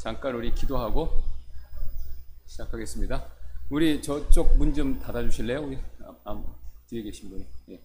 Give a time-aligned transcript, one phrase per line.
[0.00, 1.22] 잠깐 우리 기도하고
[2.46, 3.22] 시작하겠습니다.
[3.68, 5.60] 우리 저쪽 문 좀 닫아주실래요?
[5.60, 6.42] 우리 아, 아,
[6.88, 7.46] 뒤에 계신 분이.
[7.70, 7.80] 예.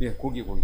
[0.00, 0.62] 예, 고기 고기.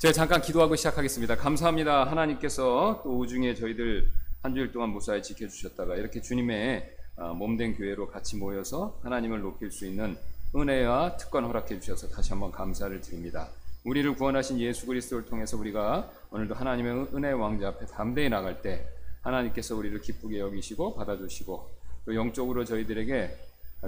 [0.00, 1.36] 제가 잠깐 기도하고 시작하겠습니다.
[1.36, 2.04] 감사합니다.
[2.10, 4.10] 하나님께서 또 오중에 저희들
[4.42, 9.86] 한 주일 동안 무사히 지켜주셨다가 이렇게 주님의 아, 몸된 교회로 같이 모여서 하나님을 높일 수
[9.86, 10.16] 있는
[10.54, 13.48] 은혜와 특권 허락해 주셔서 다시 한번 감사를 드립니다.
[13.88, 18.86] 우리를 구원하신 예수 그리스도를 통해서 우리가 오늘도 하나님의 은혜의 왕자 앞에 담대히 나갈 때
[19.22, 21.70] 하나님께서 우리를 기쁘게 여기시고 받아주시고
[22.04, 23.30] 또 영적으로 저희들에게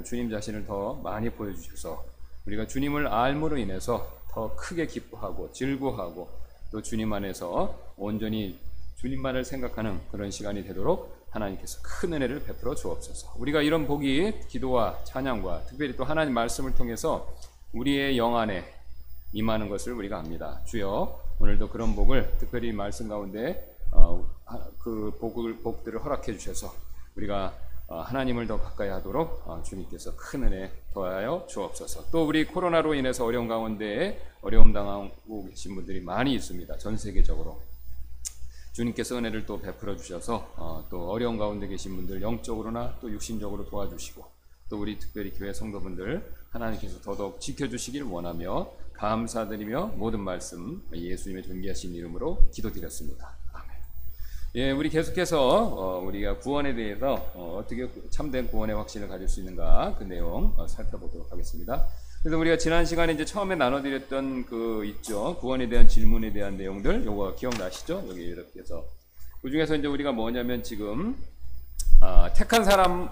[0.06, 2.02] 주님 자신을 더 많이 보여주셔서
[2.46, 6.30] 우리가 주님을 알므로 인해서 더 크게 기뻐하고 즐거워하고
[6.72, 8.58] 또 주님 안에서 온전히
[8.96, 13.34] 주님만을 생각하는 그런 시간이 되도록 하나님께서 큰 은혜를 베풀어 주옵소서.
[13.36, 17.36] 우리가 이런 복이 기도와 찬양과 특별히 또 하나님 말씀을 통해서
[17.74, 18.79] 우리의 영 안에
[19.32, 20.60] 임하는 것을 우리가 압니다.
[20.64, 24.28] 주여 오늘도 그런 복을 특별히 말씀 가운데 어,
[24.78, 26.72] 그 복을 복들을 허락해 주셔서
[27.16, 27.54] 우리가
[27.86, 32.10] 어, 하나님을 더 가까이 하도록 어, 주님께서 큰 은혜 더하여 주옵소서.
[32.10, 36.78] 또 우리 코로나로 인해서 어려운 가운데 어려움 당하고 계신 분들이 많이 있습니다.
[36.78, 37.60] 전 세계적으로.
[38.72, 44.39] 주님께서 은혜를 또 베풀어 주셔서 어, 또 어려운 가운데 계신 분들 영적으로나 또 육신적으로 도와주시고
[44.70, 52.48] 또 우리 특별히 교회 성도분들 하나님께서 더더욱 지켜주시길 원하며 감사드리며 모든 말씀 예수님의 존귀하신 이름으로
[52.52, 53.36] 기도드렸습니다.
[54.56, 59.94] 예, 우리 계속해서 어, 우리가 구원에 대해서 어, 떻게 참된 구원의 확신을 가질 수 있는가
[59.96, 61.86] 그 내용 어, 살펴보도록 하겠습니다.
[62.22, 67.36] 그래서 우리가 지난 시간에 이제 처음에 나눠드렸던 그 있죠 구원에 대한 질문에 대한 내용들 요거
[67.36, 68.04] 기억나시죠?
[68.08, 68.84] 여기 이렇게 해서
[69.40, 71.16] 그 중에서 이제 우리가 뭐냐면 지금
[72.00, 73.08] 아, 택한 사람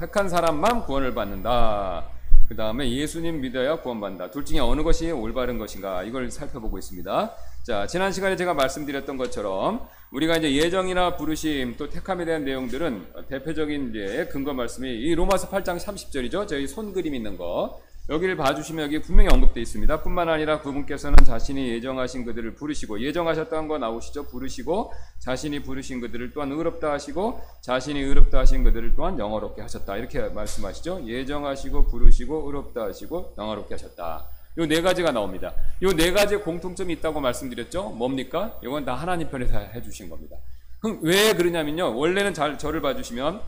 [0.00, 2.04] 택한 사람만 구원을 받는다.
[2.48, 4.30] 그 다음에 예수님 믿어야 구원받는다.
[4.30, 7.34] 둘 중에 어느 것이 올바른 것인가 이걸 살펴보고 있습니다.
[7.64, 13.90] 자 지난 시간에 제가 말씀드렸던 것처럼 우리가 이제 예정이나 부르심 또 택함에 대한 내용들은 대표적인
[13.90, 16.46] 이제 근거 말씀이 이 로마서 8장 30절이죠.
[16.46, 17.80] 저희 손 그림 있는 거.
[18.08, 20.02] 여기를 봐주시면 여기 분명히 언급되어 있습니다.
[20.02, 24.28] 뿐만 아니라 그분께서는 자신이 예정하신 그들을 부르시고 예정하셨다는 거 나오시죠.
[24.28, 29.98] 부르시고 자신이 부르신 그들을 또한 의롭다 하시고 자신이 의롭다 하신 그들을 또한 영어롭게 하셨다.
[29.98, 31.06] 이렇게 말씀하시죠.
[31.06, 34.24] 예정하시고 부르시고 의롭다 하시고 영어롭게 하셨다.
[34.56, 35.52] 요 네 가지가 나옵니다.
[35.82, 37.90] 요 네 가지 공통점이 있다고 말씀드렸죠.
[37.90, 38.58] 뭡니까?
[38.64, 40.36] 이건 다 하나님 편에서 해주신 겁니다.
[40.80, 41.94] 그럼 왜 그러냐면요.
[41.96, 43.40] 원래는 잘 저를 봐주시면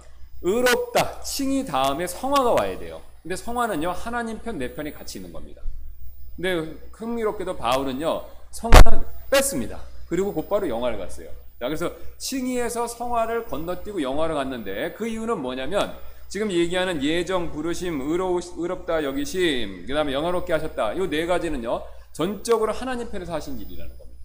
[0.43, 3.01] 의롭다 칭이 다음에 성화가 와야 돼요.
[3.23, 5.63] 근데 성화는요 하나님 편 내 편이 같이 있는 겁니다.
[6.37, 9.81] 근데 흥미롭게도 바울은요 성화는 뺐습니다.
[10.09, 11.29] 그리고 곧바로 영화를 갔어요.
[11.59, 15.95] 자 그래서 칭의에서 성화를 건너뛰고 영화를 갔는데 그 이유는 뭐냐면
[16.29, 21.83] 지금 얘기하는 예정 부르심 의로, 의롭다 여기심 그 다음에 영화롭게 하셨다 이 네 가지는요
[22.13, 24.21] 전적으로 하나님 편에서 하신 일이라는 겁니다.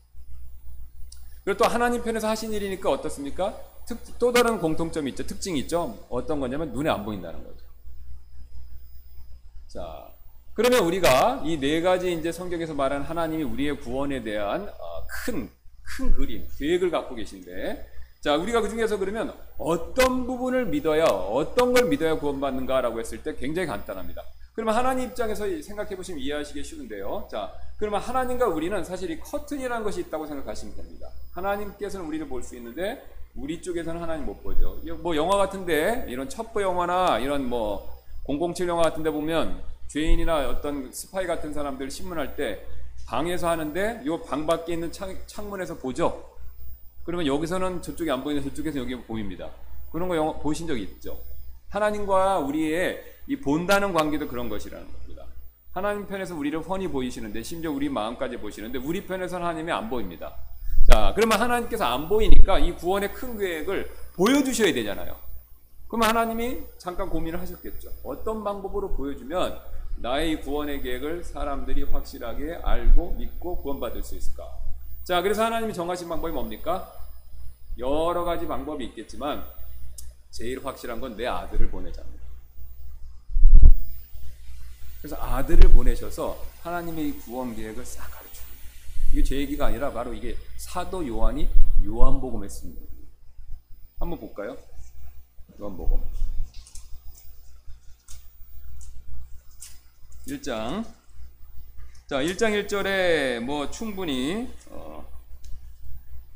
[1.44, 3.56] 그리고 또 하나님 편에서 하신 일이니까 어떻습니까?
[3.85, 5.25] 특, 또 다른 공통점이 있죠.
[5.27, 6.06] 특징이 있죠.
[6.09, 7.64] 어떤 거냐면 눈에 안 보인다는 거죠.
[9.75, 10.08] 자,
[10.53, 14.69] 그러면 우리가 이 네 가지 이제 성경에서 말하는 하나님이 우리의 구원에 대한
[15.25, 15.50] 큰,
[15.84, 17.86] 큰 그림, 계획을 갖고 계신데,
[18.22, 23.68] 자, 우리가 그 중에서 그러면 어떤 부분을 믿어야, 어떤 걸 믿어야 구원받는가라고 했을 때 굉장히
[23.68, 24.22] 간단합니다.
[24.53, 27.28] 그러면 하나님 입장에서 생각해 보시면 이해하시기 쉬운데요.
[27.30, 31.09] 자, 그러면 하나님과 우리는 사실 이 커튼이라는 것이 있다고 생각하시면 됩니다.
[31.34, 33.06] 하나님께서는 우리를 볼 수 있는데,
[33.36, 34.80] 우리 쪽에서는 하나님 못 보죠.
[35.02, 37.94] 뭐 영화 같은데, 이런 첩보 영화나 이런 뭐,
[38.28, 42.66] 007 영화 같은 데 보면 죄인이나 어떤 스파이 같은 사람들 신문할 때
[43.08, 46.31] 방에서 하는데 요 방 밖에 있는 창, 창문에서 보죠.
[47.03, 49.50] 그러면 여기서는 저쪽이 안 보이는데 저쪽에서 여기 보입니다.
[49.91, 51.19] 그런 거 영화 보신 적 있죠?
[51.69, 55.25] 하나님과 우리의 이 본다는 관계도 그런 것이라는 겁니다.
[55.72, 60.36] 하나님 편에서 우리를 훤히 보이시는데 심지어 우리 마음까지 보시는데 우리 편에서는 하나님이 안 보입니다.
[60.92, 65.16] 자, 그러면 하나님께서 안 보이니까 이 구원의 큰 계획을 보여주셔야 되잖아요.
[65.88, 67.90] 그럼 하나님이 잠깐 고민을 하셨겠죠.
[68.03, 69.59] 어떤 방법으로 보여주면
[69.97, 74.44] 나의 구원의 계획을 사람들이 확실하게 알고 믿고 구원받을 수 있을까?
[75.03, 76.92] 자, 그래서 하나님이 정하신 방법이 뭡니까?
[77.77, 79.45] 여러 가지 방법이 있겠지만
[80.31, 82.25] 제일 확실한 건 내 아들을 보내자입니다.
[85.00, 88.45] 그래서 아들을 보내셔서 하나님의 구원 계획을 싹 가르쳐요.
[89.12, 91.48] 이게 제 얘기가 아니라 바로 이게 사도 요한이
[91.86, 92.81] 요한복음에 씁니다.
[94.00, 94.57] 한번 볼까요?
[95.60, 96.02] 요한복음
[100.28, 100.84] 1장.
[102.07, 105.07] 자 1장 1절에 뭐 충분히 어,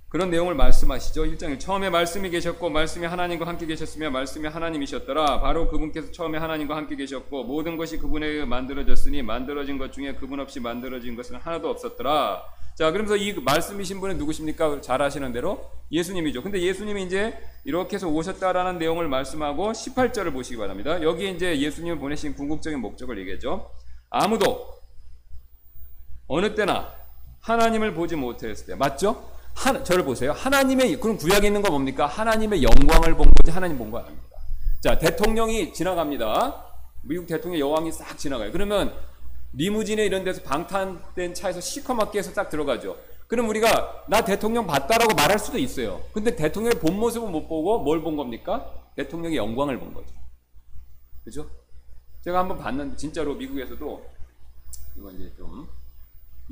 [0.08, 1.24] 그런 내용을 말씀하시죠.
[1.24, 5.42] 1장 1 처음에 말씀이 계셨고 말씀이 하나님과 함께 계셨으며 말씀이 하나님이셨더라.
[5.42, 10.40] 바로 그분께서 처음에 하나님과 함께 계셨고 모든 것이 그분에 의해 만들어졌으니 만들어진 것 중에 그분
[10.40, 12.42] 없이 만들어진 것은 하나도 없었더라
[12.76, 14.80] 자, 그러면서 이 말씀이신 분은 누구십니까?
[14.82, 16.44] 잘 아시는 대로 예수님이죠.
[16.44, 21.02] 근데 예수님이 이제 이렇게 해서 오셨다라는 내용을 말씀하고 18절을 보시기 바랍니다.
[21.04, 23.70] 여기 이제 예수님을 보내신 궁극적인 목적을 얘기하죠.
[24.10, 24.80] 아무도
[26.28, 26.94] 어느 때나
[27.42, 29.30] 하나님을 보지 못했을 때 맞죠?
[29.56, 30.32] 하, 저를 보세요.
[30.32, 32.06] 하나님의 그럼 구약에 있는 거 뭡니까?
[32.06, 34.28] 하나님의 영광을 본 거지 하나님 본 거 아닙니다.
[34.82, 36.66] 자 대통령이 지나갑니다.
[37.04, 38.52] 미국 대통령 여왕이 싹 지나가요.
[38.52, 38.94] 그러면
[39.54, 42.98] 리무진에 이런 데서 방탄된 차에서 시커멓게 해서 딱 들어가죠.
[43.28, 46.02] 그럼 우리가 나 대통령 봤다라고 말할 수도 있어요.
[46.14, 48.74] 근데 대통령의 본 모습은 못 보고 뭘 본 겁니까?
[48.96, 50.14] 대통령의 영광을 본 거죠.
[51.24, 51.50] 그죠?
[52.22, 54.06] 제가 한번 봤는데 진짜로 미국에서도
[54.98, 55.68] 이거 이제 좀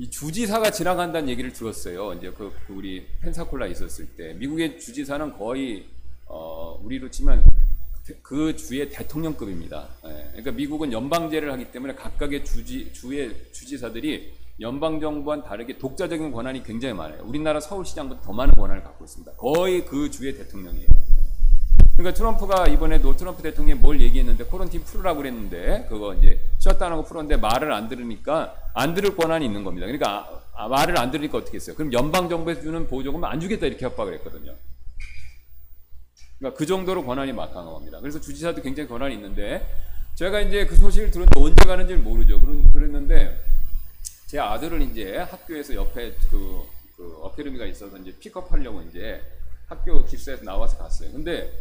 [0.00, 2.12] 이 주지사가 지나간다는 얘기를 들었어요.
[2.14, 5.88] 이제 그, 그 우리 펜사콜라 있었을 때 미국의 주지사는 거의
[6.26, 7.44] 어 우리로 치면
[8.22, 9.88] 그 주의 대통령급입니다.
[10.04, 16.62] 예, 그러니까 미국은 연방제를 하기 때문에 각각의 주지 주의 주지사들이 연방 정부와는 다르게 독자적인 권한이
[16.64, 17.22] 굉장히 많아요.
[17.24, 19.32] 우리나라 서울시장보다 더 많은 권한을 갖고 있습니다.
[19.32, 20.88] 거의 그 주의 대통령이에요.
[21.96, 27.36] 그러니까 트럼프가 이번에 도 트럼프 대통령이 뭘 얘기했는데 코런틴 풀으라고 그랬는데 그거 이제 거 풀었는데
[27.38, 29.86] 말을 안 들으니까 안 들을 권한이 있는 겁니다.
[29.86, 31.74] 그러니까 아, 아, 말을 안 들으니까 어떻게 했어요?
[31.76, 34.54] 그럼 연방 정부에서 주는 보조금 안 주겠다 이렇게 협박을 했거든요.
[36.38, 37.98] 그러니까 그 정도로 권한이 막강한 겁니다.
[38.00, 39.66] 그래서 주지사도 굉장히 권한이 있는데
[40.14, 42.40] 제가 이제 그 소식을 들었는데 언제 가는지 모르죠.
[42.40, 43.38] 그랬는데
[44.26, 46.62] 제 아들을 이제 학교에서 옆에 그,
[46.96, 49.20] 그 어케르미가 있어서 이제 픽업하려고 이제
[49.66, 51.12] 학교 기숙사에서 나와서 갔어요.
[51.12, 51.52] 근데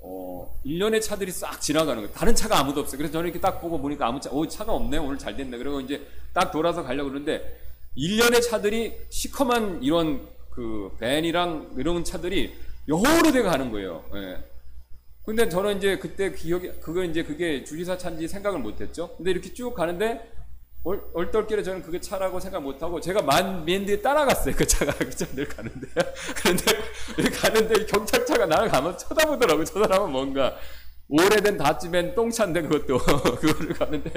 [0.00, 2.12] 어, 1년의 차들이 싹 지나가는 거예요.
[2.12, 2.98] 다른 차가 아무도 없어요.
[2.98, 4.98] 그래서 저는 이렇게 딱 보고 보니까 아무 차, 오, 차가 없네.
[4.98, 5.56] 오늘 잘 됐네.
[5.58, 7.60] 그리고 이제 딱 돌아서 가려고 그러는데
[7.96, 12.52] 1년의 차들이 시커먼 이런 그 밴이랑 이런 차들이
[12.88, 14.04] 여러 대가 가는 거예요.
[14.14, 14.44] 예.
[15.24, 19.14] 근데 저는 이제 그때 기억이, 그거 이제 그게 주지사 차인지 생각을 못 했죠.
[19.16, 20.32] 근데 이렇게 쭉 가는데
[20.84, 24.54] 얼, 얼떨결에 저는 그게 차라고 생각 못하고 제가 만, 맨 뒤에 따라갔어요.
[24.56, 25.86] 그 차가 그 차들 가는데.
[26.36, 26.64] 그런데
[27.36, 29.64] 가는데 경찰차가 나를 가면 쳐다보더라고요.
[29.64, 30.56] 저 사람은 뭔가
[31.08, 32.98] 오래된 다찌맨 똥차인데 그것도
[33.38, 34.10] 그거를 가는데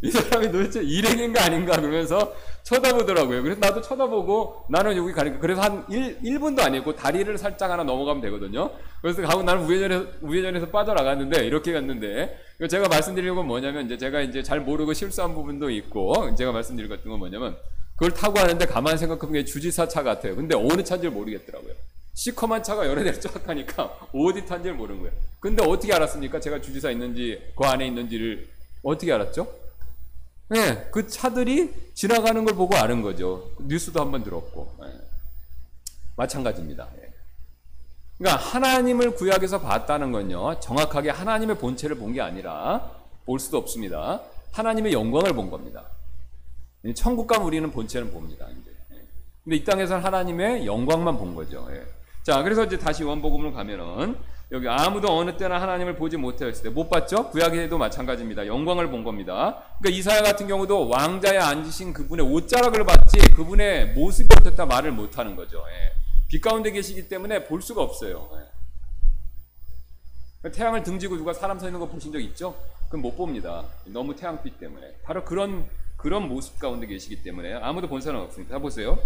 [0.00, 3.42] 이 사람이 도대체 일행인가 아닌가 그러면서 쳐다보더라고요.
[3.42, 8.22] 그래서 나도 쳐다보고 나는 여기 가니까 그래서 한 1, 1분도 아니고 다리를 살짝 하나 넘어가면
[8.22, 8.70] 되거든요.
[9.00, 12.38] 그래서 가고 나는 우회전에서, 우회전에서 빠져나갔는데 이렇게 갔는데
[12.70, 16.98] 제가 말씀드리는 건 뭐냐면 이제 제가 이제 잘 모르고 실수한 부분도 있고 제가 말씀드릴 것
[16.98, 17.56] 같은 건 뭐냐면
[17.96, 20.36] 그걸 타고 하는데 가만히 생각해보면 주지사 차 같아요.
[20.36, 21.72] 근데 어느 차인지 모르겠더라고요.
[22.14, 25.14] 시커먼 차가 여러 대를 쫙 가니까 어디 탄지를 모르는 거예요.
[25.40, 26.38] 근데 어떻게 알았습니까?
[26.38, 28.48] 제가 주지사 있는지 그 안에 있는지를
[28.82, 29.48] 어떻게 알았죠?
[30.50, 33.50] 네, 그 차들이 지나가는 걸 보고 아는 거죠.
[33.60, 34.76] 뉴스도 한번 들었고.
[34.80, 34.86] 네.
[36.16, 36.88] 마찬가지입니다.
[36.96, 37.12] 네.
[38.16, 42.90] 그러니까 하나님을 구약에서 봤다는 건요, 정확하게 하나님의 본체를 본 게 아니라
[43.26, 44.22] 볼 수도 없습니다.
[44.52, 45.84] 하나님의 영광을 본 겁니다.
[46.96, 48.46] 천국 가면 우리는 본체는 봅니다.
[48.50, 48.74] 이제.
[49.44, 51.66] 근데 이 땅에서는 하나님의 영광만 본 거죠.
[51.70, 51.84] 예.
[52.22, 54.16] 자, 그래서 이제 다시 원복음을 가면은
[54.50, 57.28] 여기 아무도 어느 때나 하나님을 보지 못했을 때 못 봤죠?
[57.30, 58.46] 구약에도 마찬가지입니다.
[58.46, 59.62] 영광을 본 겁니다.
[59.78, 65.36] 그러니까 이사야 같은 경우도 왕자에 앉으신 그분의 옷자락을 봤지 그분의 모습이 어떻다 말을 못 하는
[65.36, 65.58] 거죠.
[65.68, 65.92] 예.
[66.28, 68.30] 빛 가운데 계시기 때문에 볼 수가 없어요.
[70.44, 70.50] 예.
[70.50, 72.54] 태양을 등지고 누가 사람 서 있는 거 보신 적 있죠?
[72.88, 73.64] 그럼 못 봅니다.
[73.86, 74.94] 너무 태양빛 때문에.
[75.04, 78.54] 바로 그런 그런 모습 가운데 계시기 때문에 아무도 본 사람 없습니다.
[78.54, 78.98] 자 보세요.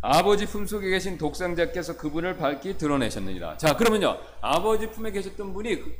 [0.00, 3.56] 아버지 품속에 계신 독생자께서 그분을 밝히 드러내셨느니라.
[3.56, 4.18] 자, 그러면요.
[4.40, 5.96] 아버지 품에 계셨던 분이 그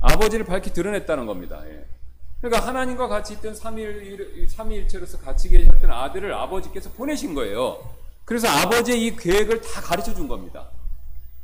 [0.00, 1.62] 아버지를 밝히 드러냈다는 겁니다.
[1.66, 1.84] 예.
[2.40, 7.78] 그러니까 하나님과 같이 있던 삼위일, 삼위일체로서 같이 계셨던 아들을 아버지께서 보내신 거예요.
[8.24, 10.68] 그래서 아버지의 이 계획을 다 가르쳐 준 겁니다.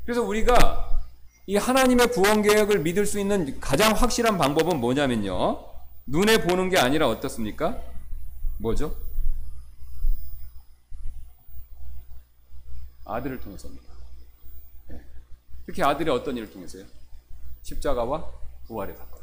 [0.04, 1.00] 그래서 우리가
[1.46, 5.64] 이 하나님의 구원 계획을 믿을 수 있는 가장 확실한 방법은 뭐냐면요.
[6.06, 7.78] 눈에 보는 게 아니라 어떻습니까?
[8.58, 8.94] 뭐죠?
[13.04, 13.92] 아들을 통해서입니다.
[14.88, 15.00] 네.
[15.66, 16.84] 특히 아들이 어떤 일을 통해서요?
[17.62, 18.30] 십자가와
[18.66, 19.14] 부활의 사건.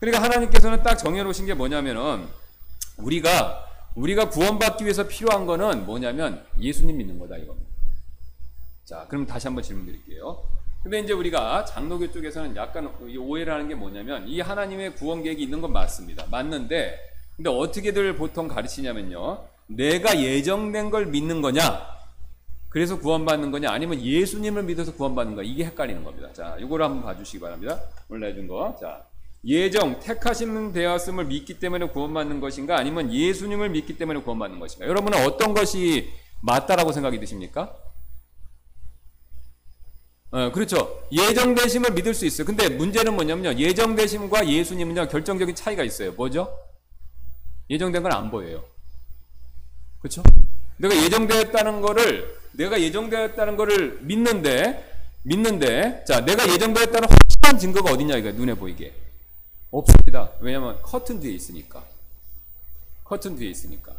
[0.00, 2.28] 그러니까 하나님께서는 딱 정해놓으신 게 뭐냐면은
[2.98, 3.66] 우리가
[3.96, 7.68] 우리가 구원받기 위해서 필요한 거는 뭐냐면 예수님 믿는 거다 이겁니다.
[8.84, 10.42] 자, 그럼 다시 한번 질문 드릴게요.
[10.82, 15.60] 근데 이제 우리가 장로교 쪽에서는 약간 오해를 하는 게 뭐냐면 이 하나님의 구원 계획이 있는
[15.60, 16.26] 건 맞습니다.
[16.30, 16.96] 맞는데
[17.36, 19.44] 근데 어떻게들 보통 가르치냐면요.
[19.66, 21.97] 내가 예정된 걸 믿는 거냐?
[22.68, 26.32] 그래서 구원받는 거냐 아니면 예수님을 믿어서 구원받는 거냐 이게 헷갈리는 겁니다.
[26.32, 27.80] 자, 이거를 한번 봐주시기 바랍니다.
[28.08, 28.76] 오늘 내준 거.
[28.78, 29.06] 자,
[29.44, 34.86] 예정 택하심 되었음을 믿기 때문에 구원받는 것인가 아니면 예수님을 믿기 때문에 구원받는 것인가?
[34.86, 36.10] 여러분은 어떤 것이
[36.42, 37.74] 맞다라고 생각이 드십니까?
[40.30, 41.02] 어, 그렇죠.
[41.10, 42.46] 예정되심을 믿을 수 있어요.
[42.46, 43.58] 근데 문제는 뭐냐면요.
[43.58, 46.12] 예정되심과 예수님은요, 결정적인 차이가 있어요.
[46.12, 46.54] 뭐죠?
[47.70, 48.62] 예정된 건 안 보여요.
[50.00, 50.22] 그렇죠?
[50.76, 54.84] 내가 예정되었다는 거를 내가 예정되었다는 거를 믿는데
[55.22, 58.92] 믿는데 자 내가 예정되었다는 확실한 증거가 어디냐 이거 눈에 보이게
[59.70, 60.30] 없습니다.
[60.40, 61.84] 왜냐하면 커튼 뒤에 있으니까
[63.04, 63.92] 커튼 뒤에 있으니까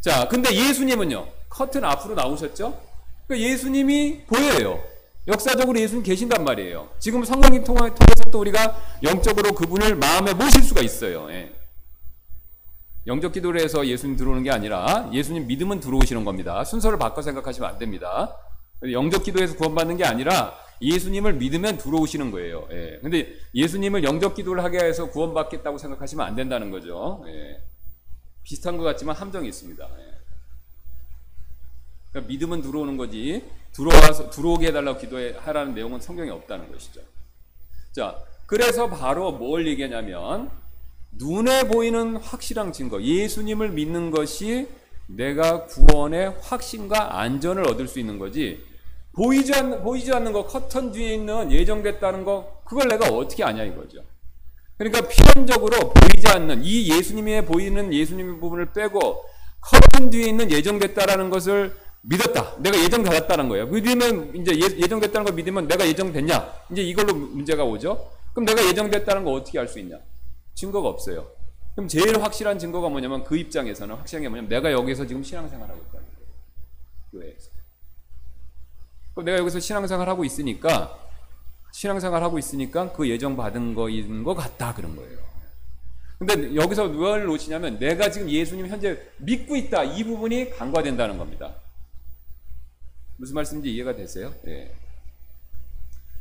[0.00, 2.80] 자 근데 예수님은요 커튼 앞으로 나오셨죠?
[3.26, 4.82] 그러니까 예수님이 보여요.
[5.26, 6.88] 역사적으로 예수님 계신단 말이에요.
[6.98, 11.30] 지금 성경님 통해서 또 우리가 영적으로 그분을 마음에 모실 수가 있어요.
[11.30, 11.52] 예.
[13.08, 16.62] 영적 기도를 해서 예수님 들어오는 게 아니라 예수님 믿으면 들어오시는 겁니다.
[16.62, 18.36] 순서를 바꿔 생각하시면 안 됩니다.
[18.82, 22.68] 영적 기도에서 구원받는 게 아니라 예수님을 믿으면 들어오시는 거예요.
[22.70, 22.98] 예.
[23.00, 27.24] 근데 예수님을 영적 기도를 하게 해서 구원받겠다고 생각하시면 안 된다는 거죠.
[27.26, 27.62] 예.
[28.42, 29.84] 비슷한 것 같지만 함정이 있습니다.
[29.84, 30.18] 예.
[32.10, 37.00] 그러니까 믿으면 들어오는 거지 들어와서 들어오게 해달라고 기도하라는 내용은 성경에 없다는 것이죠.
[37.92, 40.50] 자, 그래서 바로 뭘 얘기하냐면
[41.12, 44.68] 눈에 보이는 확실한 증거, 예수님을 믿는 것이
[45.06, 48.64] 내가 구원의 확신과 안전을 얻을 수 있는 거지.
[49.14, 54.04] 보이지 않는, 보이지 않는 거, 커튼 뒤에 있는 예정됐다는 거, 그걸 내가 어떻게 아냐 이거죠.
[54.76, 59.24] 그러니까 필연적으로 보이지 않는, 이 예수님의 보이는 예수님의 부분을 빼고,
[59.60, 62.54] 커튼 뒤에 있는 예정됐다라는 것을 믿었다.
[62.58, 63.66] 내가 예정받았다는 거예요.
[63.66, 66.52] 믿으면, 이제 예, 예정됐다는 걸 믿으면 내가 예정됐냐?
[66.70, 68.12] 이제 이걸로 문제가 오죠?
[68.32, 69.96] 그럼 내가 예정됐다는 거 어떻게 알 수 있냐?
[70.58, 71.30] 증거가 없어요.
[71.76, 76.06] 그럼 제일 확실한 증거가 뭐냐면 그 입장에서는 확실한 게 뭐냐면 내가 여기서 지금 신앙생활하고 있다는
[76.16, 76.28] 거예요.
[77.12, 77.50] 교회에서.
[79.14, 80.98] 그럼 내가 여기서 신앙생활하고 있으니까
[81.72, 85.18] 신앙생활하고 있으니까 그 예정 받은 거인 것 같다 그런 거예요.
[86.18, 91.54] 근데 여기서 뭘 놓치냐면 내가 지금 예수님 현재 믿고 있다 이 부분이 간과된다는 겁니다.
[93.16, 94.34] 무슨 말씀인지 이해가 되세요?
[94.42, 94.74] 네.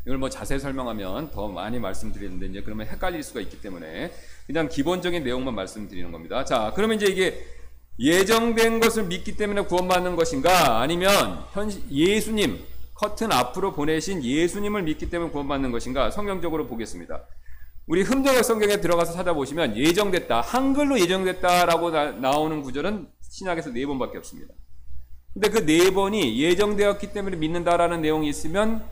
[0.07, 4.13] 이걸 뭐 자세히 설명하면 더 많이 말씀드리는데 이제 그러면 헷갈릴 수가 있기 때문에
[4.45, 6.45] 그냥 기본적인 내용만 말씀드리는 겁니다.
[6.45, 7.45] 자, 그러면 이제 이게
[7.99, 12.57] 예정된 것을 믿기 때문에 구원받는 것인가 아니면 현 예수님
[12.93, 17.25] 커튼 앞으로 보내신 예수님을 믿기 때문에 구원받는 것인가 성경적으로 보겠습니다.
[17.85, 24.53] 우리 흠정역 성경에 들어가서 찾아보시면 예정됐다 한글로 예정됐다라고 나, 오는 구절은 신약에서 네 번밖에 없습니다.
[25.33, 28.87] 근데 그 네 번이 예정되었기 때문에 믿는다라는 내용이 있으면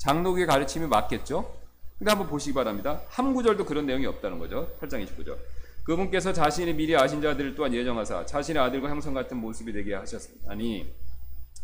[0.00, 1.54] 장로의 가르침이 맞겠죠?
[1.98, 3.02] 근데 한번 보시기 바랍니다.
[3.08, 4.74] 한 구절도 그런 내용이 없다는 거죠.
[4.80, 5.36] 8장 29절.
[5.84, 10.90] 그분께서 자신이 미리 아신 자들을 또한 예정하사 자신의 아들과 형성 같은 모습이 되게 하셨으니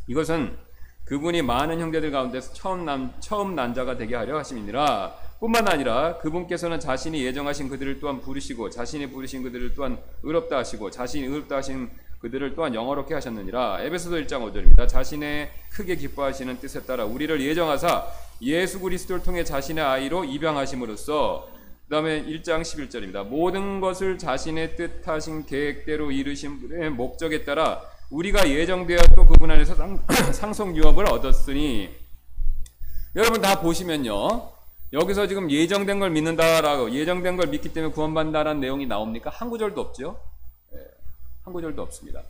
[0.07, 0.57] 이것은
[1.05, 5.15] 그분이 많은 형제들 가운데서 처음 남 처음 난 자가 되게 하려 하심이니라.
[5.41, 11.27] 뿐만 아니라 그분께서는 자신이 예정하신 그들을 또한 부르시고 자신이 부르신 그들을 또한 의롭다 하시고 자신이
[11.27, 11.91] 의롭다 하신
[12.21, 13.83] 그들을 또한 영어롭게 하셨느니라.
[13.83, 14.89] 에베소서 1장 5절입니다.
[14.89, 18.07] 자신의 크게 기뻐하시는 뜻에 따라 우리를 예정하사
[18.43, 21.49] 예수 그리스도를 통해 자신의 아이로 입양하심으로써
[21.89, 23.27] 그 다음에 1장 11절입니다.
[23.27, 27.81] 모든 것을 자신의 뜻하신 계획대로 이루신 분의 목적에 따라
[28.11, 29.75] 우리가 예정되어 또 그분 안에서
[30.33, 31.91] 상, 속 유업을 얻었으니
[33.15, 34.51] 여러분 다 보시면요.
[34.93, 39.31] 여기서 지금 예정된 걸 믿는다라고 예정된 걸 믿기 때문에 구원받는다라는 내용이 나옵니까?
[39.31, 40.21] 한 구절도 없죠.
[41.47, 42.23] 네, 한 구절도 없습니다.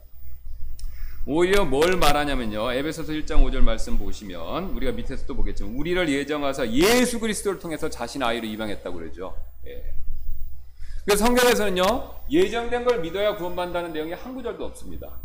[1.27, 2.73] 오히려 뭘 말하냐면요.
[2.73, 8.23] 에베소서 1장 5절 말씀 보시면 우리가 밑에서 또 보겠지만 우리를 예정하사 예수 그리스도를 통해서 자신
[8.23, 9.35] 아이로 입양했다고 그러죠.
[9.67, 9.93] 예.
[11.05, 12.15] 그래서 성경에서는요.
[12.31, 15.19] 예정된 걸 믿어야 구원받는다는 내용이 한 구절도 없습니다.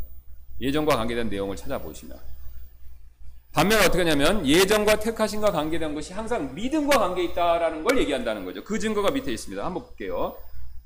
[0.59, 2.17] 예정과 관계된 내용을 찾아보시면
[3.51, 8.63] 반면 어떻게 하냐면 예정과 택하심과 관계된 것이 항상 믿음과 관계 있다라는 걸 얘기한다는 거죠.
[8.63, 9.63] 그 증거가 밑에 있습니다.
[9.63, 10.37] 한번 볼게요.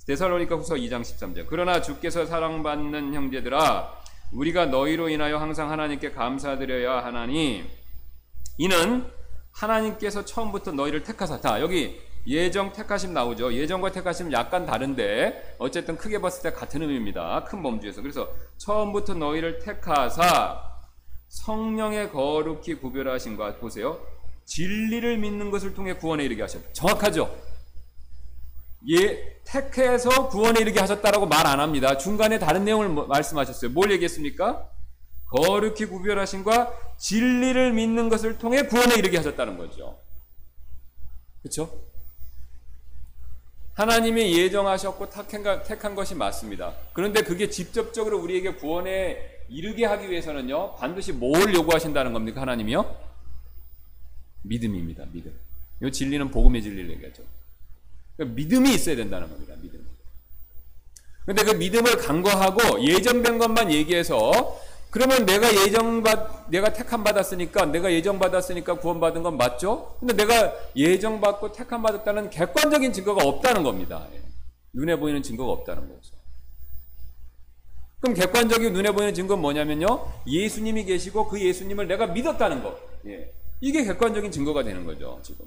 [0.08, 1.46] 데살로니가 후서 2장 13절.
[1.50, 3.94] 그러나 주께서 사랑받는 형제들아
[4.32, 7.64] 우리가 너희로 인하여 항상 하나님께 감사드려야 하나니
[8.58, 9.06] 이는
[9.52, 13.54] 하나님께서 처음부터 너희를 택하사 다 여기 예정 택하심 나오죠.
[13.54, 17.44] 예정과 택하심 약간 다른데 어쨌든 크게 봤을 때 같은 의미입니다.
[17.44, 18.02] 큰 범주에서.
[18.02, 20.62] 그래서 처음부터 너희를 택하사
[21.28, 24.00] 성령의 거룩히 구별하신 것 보세요.
[24.46, 26.74] 진리를 믿는 것을 통해 구원에 이르게 하셨다.
[26.74, 27.36] 정확하죠?
[28.90, 31.98] 예, 택해서 구원에 이르게 하셨다라고 말 안 합니다.
[31.98, 33.72] 중간에 다른 내용을 뭐 말씀하셨어요.
[33.72, 34.70] 뭘 얘기했습니까?
[35.28, 40.00] 거룩히 구별하신과 진리를 믿는 것을 통해 구원에 이르게 하셨다는 거죠.
[41.42, 41.82] 그렇죠?
[43.74, 45.10] 하나님이 예정하셨고
[45.68, 46.74] 택한 것이 맞습니다.
[46.94, 49.18] 그런데 그게 직접적으로 우리에게 구원에
[49.50, 52.42] 이르게 하기 위해서는요, 반드시 뭘 요구하신다는 겁니까?
[52.42, 52.96] 하나님이요?
[54.44, 55.06] 믿음입니다.
[55.12, 55.38] 믿음.
[55.84, 57.24] 이 진리는 복음의 진리를 얘기하죠.
[58.18, 59.54] 그러니까 믿음이 있어야 된다는 겁니다.
[59.62, 59.86] 믿음.
[61.26, 64.60] 근데 그 믿음을 간과하고 예정된 것만 얘기해서
[64.96, 69.98] 그러면 내가 예정받 내가 택함 받았으니까 내가 예정 받았으니까 구원 받은 건 맞죠?
[70.00, 74.08] 근데 내가 예정 받고 택함 받았다는 객관적인 증거가 없다는 겁니다.
[74.14, 74.22] 예.
[74.72, 76.16] 눈에 보이는 증거가 없다는 거죠.
[78.00, 80.14] 그럼 객관적인 눈에 보이는 증거는 뭐냐면요.
[80.28, 82.78] 예수님이 계시고 그 예수님을 내가 믿었다는 것.
[83.08, 83.34] 예.
[83.60, 85.46] 이게 객관적인 증거가 되는 거죠, 지금.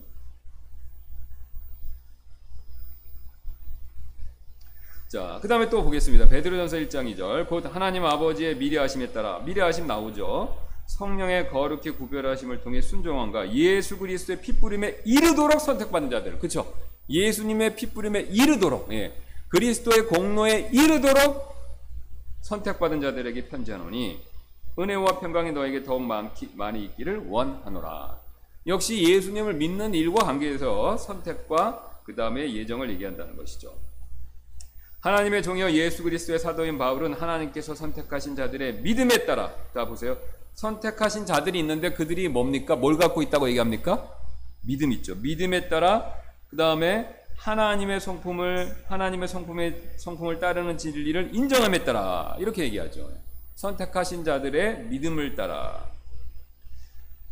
[5.09, 6.29] 자, 그 다음에 또 보겠습니다.
[6.29, 7.49] 베드로전서 1장 2절.
[7.49, 10.55] 곧 하나님 아버지의 미래 하심에 따라, 미래 하심 나오죠.
[10.87, 16.39] 성령의 거룩히 구별하심을 통해 순종함과 예수 그리스도의 피뿌림에 이르도록 선택받은 자들.
[16.39, 16.75] 그쵸?
[17.09, 19.15] 예수님의 피뿌림에 이르도록, 예.
[19.49, 21.55] 그리스도의 공로에 이르도록
[22.43, 24.21] 선택받은 자들에게 편지하노니
[24.79, 28.21] 은혜와 평강이 너에게 더욱 많기, 많이 있기를 원하노라.
[28.67, 33.88] 역시 예수님을 믿는 일과 관계에서 선택과 그 다음에 예정을 얘기한다는 것이죠.
[35.01, 40.19] 하나님의 종이여 예수 그리스도의 사도인 바울은 하나님께서 선택하신 자들의 믿음에 따라 자 보세요.
[40.55, 42.75] 선택하신 자들이 있는데 그들이 뭡니까?
[42.75, 44.11] 뭘 갖고 있다고 얘기합니까?
[44.63, 45.15] 믿음 있죠.
[45.15, 46.13] 믿음에 따라
[46.51, 53.09] 그 다음에 하나님의 성품을 하나님의 성품의 성품을 따르는 진리를 인정함에 따라 이렇게 얘기하죠.
[53.55, 55.87] 선택하신 자들의 믿음을 따라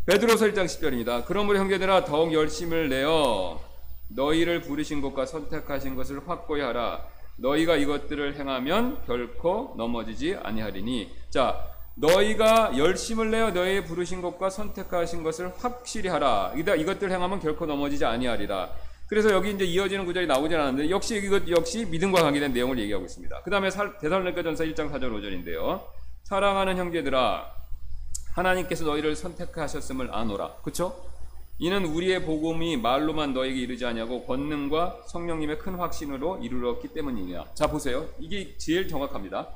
[0.07, 1.25] 베드로서 1장 10절입니다.
[1.27, 3.61] 그러므로 형제들아 더욱 열심을 내어
[4.09, 7.16] 너희를 부르신 것과 선택하신 것을 확고히 하라.
[7.37, 11.11] 너희가 이것들을 행하면 결코 넘어지지 아니하리니.
[11.31, 11.61] 자,
[11.97, 16.53] 너희가 열심을 내어 너희의 부르신 것과 선택하신 것을 확실히 하라.
[16.55, 18.71] 이것들 행하면 결코 넘어지지 아니하리라.
[19.09, 23.43] 그래서 여기 이제 이어지는 구절이 나오진 않았는데 역시 이것 역시 믿음과 관계된 내용을 얘기하고 있습니다.
[23.43, 25.81] 그 다음에 대살로니가전서 1장 4절 5절인데요.
[26.25, 27.55] 사랑하는 형제들아
[28.35, 30.57] 하나님께서 너희를 선택하셨음을 아노라.
[30.63, 31.07] 그렇죠?
[31.59, 37.47] 이는 우리의 복음이 말로만 너에게 이르지 아니하고 권능과 성령님의 큰 확신으로 이르렀기 때문이냐.
[37.55, 38.07] 자 보세요.
[38.19, 39.49] 이게 제일 정확합니다.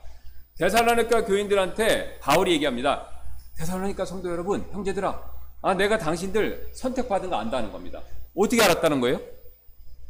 [0.56, 3.06] 데살로니가 교인들한테 바울이 얘기합니다.
[3.58, 5.22] 데살로니가 성도 여러분, 형제들아,
[5.60, 8.00] 아 내가 당신들 선택받은 거 안다는 겁니다.
[8.34, 9.20] 어떻게 알았다는 거예요?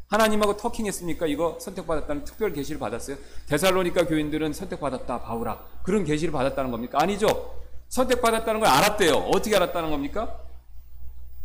[0.08, 1.26] 하나님하고 터킹했습니까?
[1.26, 3.16] 이거 선택받았다는 특별 계시를 받았어요?
[3.48, 5.64] 데살로니가 교인들은 선택받았다, 바울아.
[5.82, 6.98] 그런 계시를 받았다는 겁니까?
[7.00, 7.56] 아니죠.
[7.88, 9.14] 선택받았다는 걸 알았대요.
[9.14, 10.38] 어떻게 알았다는 겁니까?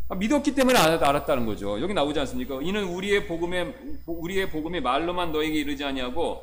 [0.08, 1.80] 아, 믿었기 때문에 알았다는 거죠.
[1.80, 2.60] 여기 나오지 않습니까?
[2.62, 3.74] 이는 우리의 복음에
[4.06, 6.42] 우리의 복음이 말로만 너에게 이르지 아니하고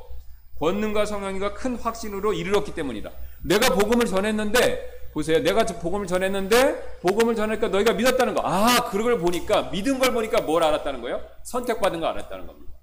[0.59, 3.09] 권능과 성령과 큰 확신으로 이르렀기 때문이다.
[3.43, 5.39] 내가 복음을 전했는데 보세요.
[5.39, 8.41] 내가 복음을 전했는데 복음을 전하니까 너희가 믿었다는 거.
[8.43, 11.21] 아, 그걸 보니까 믿은 걸 보니까 뭘 알았다는 거예요?
[11.43, 12.73] 선택받은 거 알았다는 겁니다.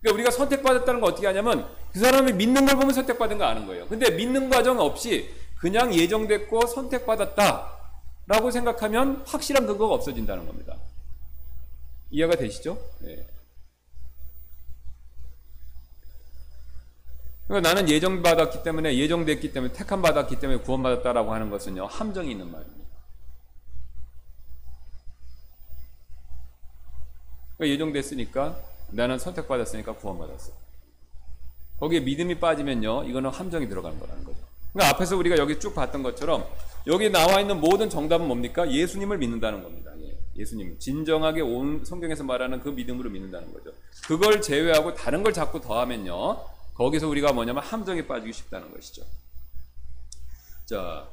[0.00, 3.86] 그러니까 우리가 선택받았다는 거 어떻게 하냐면 그 사람이 믿는 걸 보면 선택받은 거 아는 거예요.
[3.88, 7.72] 근데 믿는 과정 없이 그냥 예정됐고 선택받았다
[8.26, 10.76] 라고 생각하면 확실한 근거가 없어진다는 겁니다.
[12.10, 12.78] 이해가 되시죠?
[13.00, 13.26] 네.
[17.46, 22.86] 그러니까 나는 예정받았기 때문에 예정됐기 때문에 택함 받았기 때문에 구원받았다라고 하는 것은요 함정이 있는 말입니다.
[27.56, 30.52] 그러니까 예정됐으니까 나는 선택받았으니까 구원받았어.
[31.78, 34.45] 거기에 믿음이 빠지면요 이거는 함정이 들어가는 거라는 거죠.
[34.76, 36.46] 그러니까 앞에서 우리가 여기 쭉 봤던 것처럼
[36.86, 38.70] 여기 나와 있는 모든 정답은 뭡니까?
[38.70, 39.90] 예수님을 믿는다는 겁니다.
[40.38, 43.70] 예, 수님 진정하게 온 성경에서 말하는 그 믿음으로 믿는다는 거죠.
[44.06, 49.02] 그걸 제외하고 다른 걸 자꾸 더하면요 거기서 우리가 뭐냐면 함정에 빠지기 쉽다는 것이죠.
[50.66, 51.08] 자,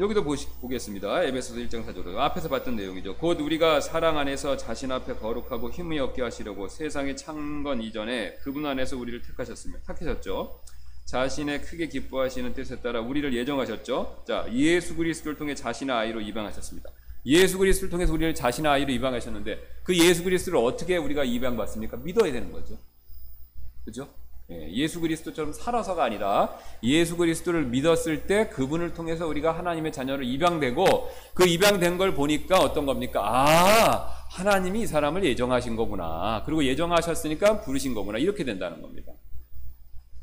[0.00, 1.22] 여기도 보시, 보겠습니다.
[1.24, 2.16] 에베소서 1장 4절.
[2.16, 3.18] 앞에서 봤던 내용이죠.
[3.18, 8.96] 곧 우리가 사랑 안에서 자신 앞에 거룩하고 힘이 없게 하시려고 세상에 창건 이전에 그분 안에서
[8.96, 10.62] 우리를 택하셨으며 택하셨죠.
[11.04, 14.24] 자신의 크게 기뻐하시는 뜻에 따라 우리를 예정하셨죠.
[14.26, 16.90] 자, 예수 그리스도를 통해 자신의 아이로 입양하셨습니다.
[17.26, 21.98] 예수 그리스도를 통해서 우리를 자신의 아이로 입양하셨는데 그 예수 그리스도를 어떻게 우리가 입양받습니까?
[21.98, 22.78] 믿어야 되는 거죠.
[23.84, 24.08] 그죠?
[24.50, 31.10] 예, 수 그리스도처럼 살아서가 아니라 예수 그리스도를 믿었을 때 그분을 통해서 우리가 하나님의 자녀로 입양되고
[31.32, 33.22] 그 입양된 걸 보니까 어떤 겁니까?
[33.24, 36.42] 아, 하나님이 이 사람을 예정하신 거구나.
[36.44, 38.18] 그리고 예정하셨으니까 부르신 거구나.
[38.18, 39.12] 이렇게 된다는 겁니다.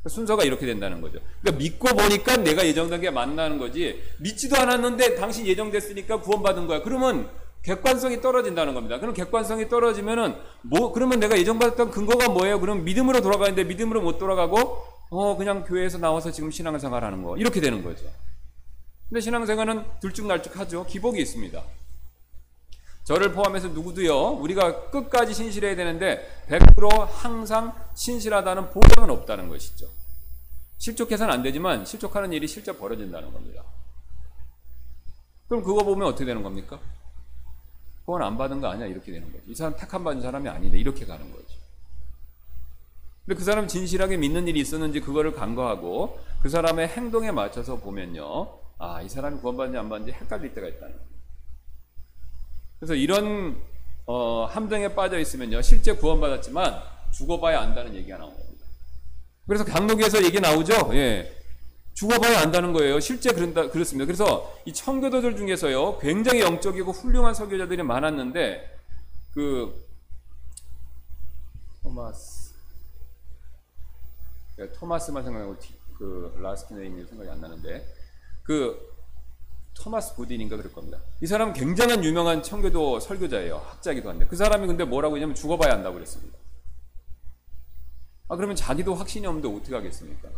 [0.08, 1.20] 순서가 이렇게 된다는 거죠.
[1.42, 4.02] 그러니까 믿고 보니까 내가 예정된 게 만나는 거지.
[4.20, 6.82] 믿지도 않았는데 당신 예정됐으니까 구원받은 거야.
[6.82, 7.30] 그러면
[7.64, 9.00] 객관성이 떨어진다는 겁니다.
[9.00, 12.60] 그럼 객관성이 떨어지면은 뭐 그러면 내가 예정받았던 근거가 뭐예요?
[12.60, 17.62] 그럼 믿음으로 돌아가는데 믿음으로 못 돌아가고 어 그냥 교회에서 나와서 지금 신앙생활 하는 거 이렇게
[17.62, 18.06] 되는 거죠.
[19.10, 20.86] 근데 신앙생활은 들쭉날쭉하죠.
[20.88, 21.62] 기복이 있습니다.
[23.04, 24.34] 저를 포함해서 누구도요.
[24.34, 29.88] 우리가 끝까지 신실해야 되는데 100% 항상 신실하다는 보장은 없다는 것이죠.
[30.78, 33.64] 실족해서는 안 되지만 실족하는 일이 실제 벌어진다는 겁니다.
[35.48, 36.80] 그럼 그거 보면 어떻게 되는 겁니까?
[38.06, 39.44] 구원 안 받은 거 아니야 이렇게 되는 거죠.
[39.48, 41.62] 이 사람 택함 받은 사람이 아니네 이렇게 가는 거죠.
[43.26, 48.60] 근데 그 사람 진실하게 믿는 일이 있었는지 그거를 간과하고 그 사람의 행동에 맞춰서 보면요.
[48.80, 51.21] 아, 이 사람이 구원받는지 안 받는지 헷갈릴 때가 있다는 거예요.
[52.82, 53.62] 그래서 이런
[54.08, 55.62] 어, 함정에 빠져 있으면요.
[55.62, 58.66] 실제 구원받았지만 죽어봐야 안다는 얘기가 나온 겁니다.
[59.46, 60.90] 그래서 강록에서 얘기 나오죠.
[60.94, 61.32] 예.
[61.94, 63.00] 죽어봐야 안다는 거예요.
[63.00, 64.08] 실제 그런다, 그렇습니다.
[64.08, 68.80] 그래서 이 청교도들 중에서요, 굉장히 영적이고 훌륭한 설교자들이 많았는데,
[69.36, 69.88] 그,
[71.84, 72.56] 토마스,
[74.58, 75.56] 네, 토마스만 생각하고,
[76.00, 77.86] 그, last name이 생각이 안 나는데,
[78.42, 78.91] 그,
[79.74, 81.00] 토마스 보딘인가 그럴 겁니다.
[81.22, 83.58] 이 사람은 굉장한 유명한 청교도 설교자예요.
[83.58, 84.26] 학자기도 한데.
[84.26, 86.38] 그 사람이 근데 뭐라고 했냐면 죽어봐야 한다고 그랬습니다.
[88.28, 90.30] 아, 그러면 자기도 확신이 없는데 어떻게 하겠습니까?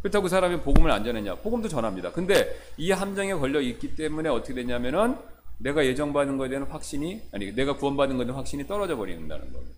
[0.00, 1.36] 그렇다고 그 사람이 복음을 안 전했냐?
[1.36, 2.12] 복음도 전합니다.
[2.12, 5.16] 근데 이 함정에 걸려 있기 때문에 어떻게 됐냐면은
[5.58, 9.76] 내가 예정받은 것에 대한 확신이 아니 내가 구원받은 것에 대한 확신이 떨어져 버린다는 겁니다.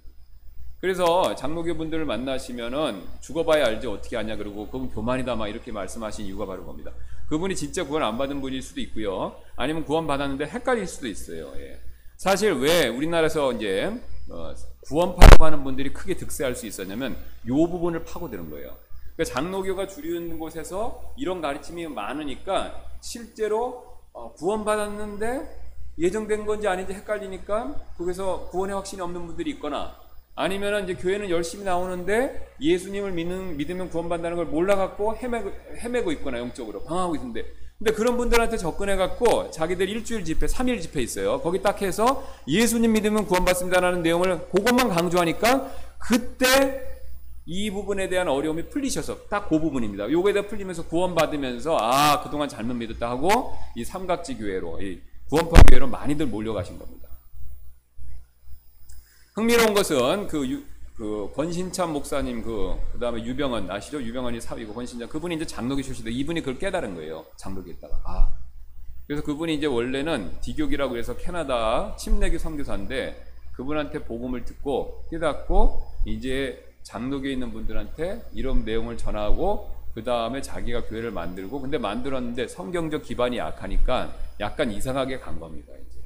[0.83, 6.45] 그래서 장로교 분들을 만나시면은 죽어봐야 알지 어떻게 아냐 그러고 그분 교만이다 막 이렇게 말씀하신 이유가
[6.45, 6.91] 바로 겁니다.
[7.29, 9.37] 그분이 진짜 구원 안 받은 분일 수도 있고요.
[9.55, 11.53] 아니면 구원 받았는데 헷갈릴 수도 있어요.
[11.55, 11.79] 예.
[12.17, 13.97] 사실 왜 우리나라에서 이제
[14.29, 17.17] 어, 구원파라고 하는 분들이 크게 득세할 수 있었냐면
[17.47, 18.77] 요 부분을 파고드는 거예요.
[19.15, 25.63] 그러니까 장로교가 주류는 곳에서 이런 가르침이 많으니까 실제로 어, 구원 받았는데
[26.01, 30.02] 예정된 건지 아닌지 헷갈리니까 거기서 구원의 확신이 없는 분들이 있거나
[30.35, 36.85] 아니면은 이제 교회는 열심히 나오는데 예수님을 믿는, 믿으면 구원받는다는 걸 몰라갖고 헤매고, 헤매고 있거나 영적으로
[36.85, 37.45] 방황하고 있는데
[37.79, 41.41] 근데 그런 분들한테 접근해 갖고 자기들 일주일 집회, 3일 집회 있어요.
[41.41, 45.69] 거기 딱 해서 예수님 믿으면 구원받습니다라는 내용을 그것만 강조하니까
[45.99, 46.87] 그때
[47.45, 50.11] 이 부분에 대한 어려움이 풀리셔서 딱 그 부분입니다.
[50.11, 55.89] 요거에 대해 풀리면서 구원받으면서 아, 그동안 잘못 믿었다 하고 이 삼각지 교회로, 이 구원파 교회로
[55.89, 57.02] 많이들 몰려가신 겁니다.
[59.35, 60.63] 흥미로운 것은 그, 유,
[60.97, 64.01] 그 권신참 목사님 그 그 다음에 유병헌 아시죠?
[64.03, 67.25] 유병헌이 사위고 권신참 그분이 이제 장로교 출신데 이분이 그걸 깨달은 거예요.
[67.37, 68.33] 장로교에다가 아
[69.07, 77.33] 그래서 그분이 이제 원래는 디교기라고 해서 캐나다 침례교 선교사인데 그분한테 복음을 듣고 깨닫고 이제 장로교에
[77.33, 84.15] 있는 분들한테 이런 내용을 전하고 그 다음에 자기가 교회를 만들고 근데 만들었는데 성경적 기반이 약하니까
[84.41, 85.73] 약간 이상하게 간 겁니다.
[85.89, 86.01] 이제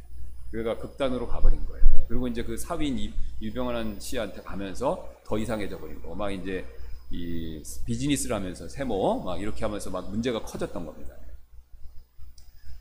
[0.53, 1.86] 교회가 극단으로 가버린 거예요.
[2.09, 6.15] 그리고 이제 그 사위인 유병헌 씨한테 가면서 더 이상해져 버린 거.
[6.15, 6.65] 막 이제
[7.11, 11.15] 이 비즈니스를 하면서 세모 막 이렇게 하면서 막 문제가 커졌던 겁니다.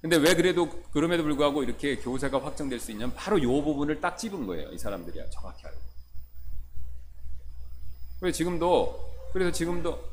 [0.01, 4.45] 근데 왜 그래도 그럼에도 불구하고 이렇게 교세가 확정될 수 있냐면 바로 이 부분을 딱 집은
[4.45, 4.71] 거예요.
[4.71, 5.79] 이 사람들이 정확히 알고.
[8.19, 10.09] 그래서 지금도 그래서 지금도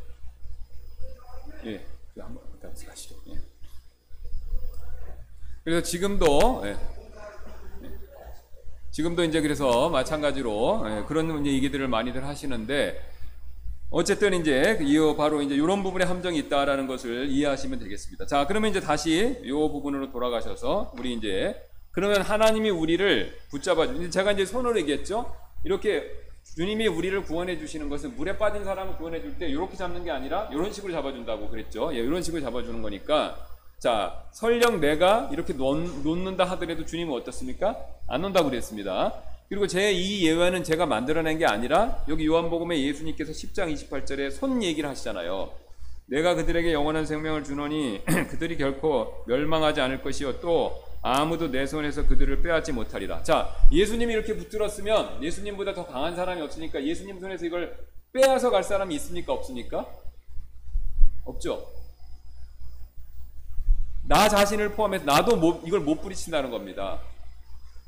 [1.67, 1.85] 예
[2.19, 3.17] 한번 가시죠.
[3.29, 3.39] 예.
[5.63, 7.02] 그래서 지금도 예.
[8.93, 13.03] 지금도 이제 그래서 마찬가지로 예, 그런 얘기들을 많이들 하시는데
[13.91, 18.27] 어쨌든 이제 이 바로 이제 이런 부분에 함정이 있다라는 것을 이해하시면 되겠습니다.
[18.27, 21.57] 자, 그러면 이제 다시 이 부분으로 돌아가셔서 우리 이제
[21.91, 24.11] 그러면 하나님이 우리를 붙잡아 주.
[24.11, 25.35] 제가 이제 손으로 얘기했죠.
[25.65, 26.11] 이렇게
[26.57, 30.49] 주님이 우리를 구원해 주시는 것은 물에 빠진 사람을 구원해 줄 때 이렇게 잡는 게 아니라
[30.53, 31.91] 이런 식으로 잡아준다고 그랬죠.
[31.95, 33.47] 예, 이런 식으로 잡아주는 거니까
[33.83, 37.77] 자, 설령 내가 이렇게 놓, 는다 하더라도 주님은 어떻습니까?
[38.07, 39.13] 안 논다고 그랬습니다.
[39.49, 44.89] 그리고 제 이 예외는 제가 만들어낸 게 아니라 여기 요한복음에 예수님께서 10장 28절에 손 얘기를
[44.89, 45.51] 하시잖아요.
[46.07, 52.41] 내가 그들에게 영원한 생명을 주노니 그들이 결코 멸망하지 않을 것이요 또 아무도 내 손에서 그들을
[52.41, 53.25] 빼앗지 못하리라.
[53.25, 57.77] 자, 예수님이 이렇게 붙들었으면 예수님보다 더 강한 사람이 없으니까 예수님 손에서 이걸
[58.13, 59.33] 빼앗아 갈 사람이 있습니까?
[59.33, 59.89] 없습니까?
[61.25, 61.82] 없죠.
[64.13, 66.99] 나 자신을 포함해서 나도 못, 이걸 못 부리친다는 겁니다.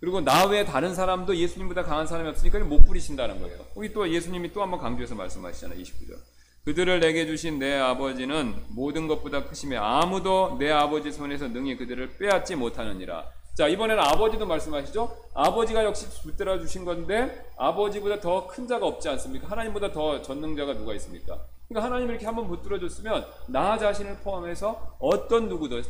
[0.01, 3.59] 그리고 나 외에 다른 사람도 예수님보다 강한 사람이 없으니까 못 부리친다는 거예요.
[3.77, 5.79] 여기 또 예수님이 또 한번 강조해서 말씀하시잖아요.
[5.79, 6.17] 29절.
[6.65, 12.57] 그들을 내게 주신 내 아버지는 모든 것보다 크심에 아무도 내 아버지 손에서 능히 그들을 빼앗지
[12.57, 13.27] 못하느니라.
[13.55, 15.15] 자, 이번에는 아버지도 말씀하시죠?
[15.35, 19.51] 아버지가 역시 붙들어 주신 건데 아버지보다 더 큰 자가 없지 않습니까?
[19.51, 21.39] 하나님보다 더 전능자가 누가 있습니까?
[21.69, 25.83] 그러니까 하나님 이렇게 한번 붙들어 줬으면 나 자신을 포함해서 어떤 누구도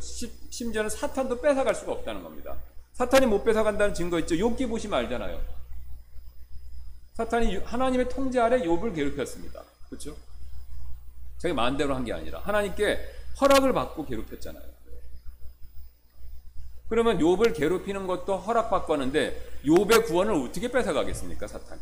[0.49, 2.55] 심지어는 사탄도 뺏어갈 수가 없다는 겁니다.
[2.93, 4.35] 사탄이 못 뺏어간다는 증거 있죠.
[4.35, 5.39] 욥기 보시면 알잖아요.
[7.13, 9.63] 사탄이 하나님의 통제 아래 욥을 괴롭혔습니다.
[9.89, 10.15] 그렇죠?
[11.37, 12.99] 자기 마음대로 한 게 아니라 하나님께
[13.41, 14.63] 허락을 받고 괴롭혔잖아요.
[16.87, 21.81] 그러면 욥을 괴롭히는 것도 허락받고 하는데 욥의 구원을 어떻게 뺏어가겠습니까, 사탄이?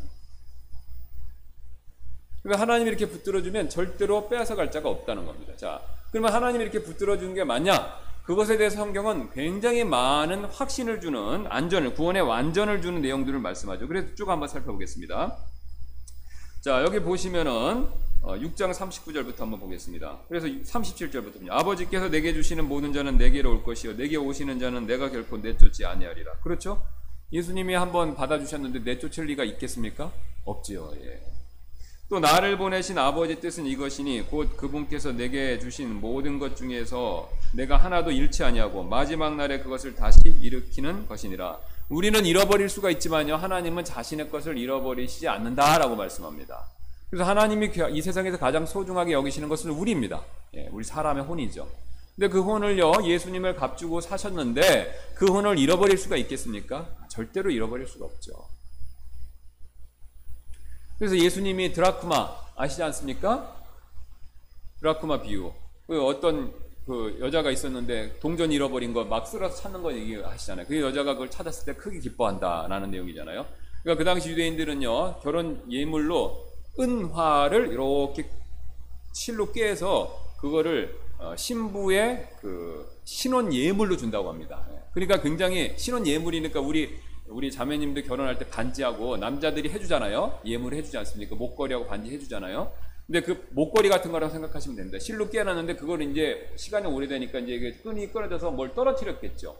[2.43, 5.55] 그러니까 하나님이 이렇게 붙들어주면 절대로 빼앗아갈 자가 없다는 겁니다.
[5.55, 7.97] 자, 그러면 하나님이 이렇게 붙들어주는 게 맞냐?
[8.25, 13.87] 그것에 대해서 성경은 굉장히 많은 확신을 주는 안전을, 구원의 완전을 주는 내용들을 말씀하죠.
[13.87, 15.37] 그래서 쭉 한번 살펴보겠습니다.
[16.61, 17.89] 자, 여기 보시면은
[18.21, 20.19] 6장 어, 39절부터 한번 보겠습니다.
[20.29, 21.49] 그래서 37절부터요.
[21.49, 26.35] 아버지께서 내게 주시는 모든 자는 내게로 올 것이요 내게 오시는 자는 내가 결코 내쫓지 아니하리라.
[26.41, 26.85] 그렇죠?
[27.33, 30.13] 예수님이 한번 받아주셨는데 내쫓을 리가 있겠습니까?
[30.45, 30.93] 없지요.
[31.01, 31.33] 예.
[32.13, 38.11] 또 나를 보내신 아버지 뜻은 이것이니 곧 그분께서 내게 주신 모든 것 중에서 내가 하나도
[38.11, 41.57] 잃지 아니하고 마지막 날에 그것을 다시 일으키는 것이니라.
[41.89, 43.37] 우리는 잃어버릴 수가 있지만요.
[43.37, 46.67] 하나님은 자신의 것을 잃어버리시지 않는다라고 말씀합니다.
[47.09, 50.21] 그래서 하나님이 이 세상에서 가장 소중하게 여기시는 것은 우리입니다.
[50.53, 51.67] 예, 우리 사람의 혼이죠.
[52.15, 56.89] 근데 그 혼을요, 예수님을 값주고 사셨는데 그 혼을 잃어버릴 수가 있겠습니까?
[57.07, 58.33] 절대로 잃어버릴 수가 없죠.
[61.03, 63.61] 그래서 예수님이 드라크마 아시지 않습니까?
[64.79, 65.51] 드라크마 비유.
[65.85, 66.53] 그 어떤
[66.85, 70.65] 그 여자가 있었는데 동전 잃어버린 거 막 쓸어서 찾는 거 얘기하시잖아요.
[70.65, 73.45] 그 여자가 그걸 찾았을 때 크게 기뻐한다라는 내용이잖아요.
[73.83, 76.47] 그러니까 그 당시 유대인들은요 결혼 예물로
[76.79, 78.29] 은화를 이렇게
[79.11, 84.65] 실로 꿰서 그거를 어, 신부의 그 신혼 예물로 준다고 합니다.
[84.93, 86.97] 그러니까 굉장히 신혼 예물이니까 우리
[87.33, 90.39] 우리 자매님들 결혼할 때 반지하고 남자들이 해주잖아요.
[90.45, 91.35] 예물을 해주지 않습니까?
[91.35, 92.71] 목걸이하고 반지 해주잖아요.
[93.07, 94.99] 근데 그 목걸이 같은 거라고 생각하시면 됩니다.
[94.99, 99.57] 실로 깨놨는데 그걸 이제 시간이 오래되니까 이제 이게 끈이 끊어져서 뭘 떨어뜨렸겠죠.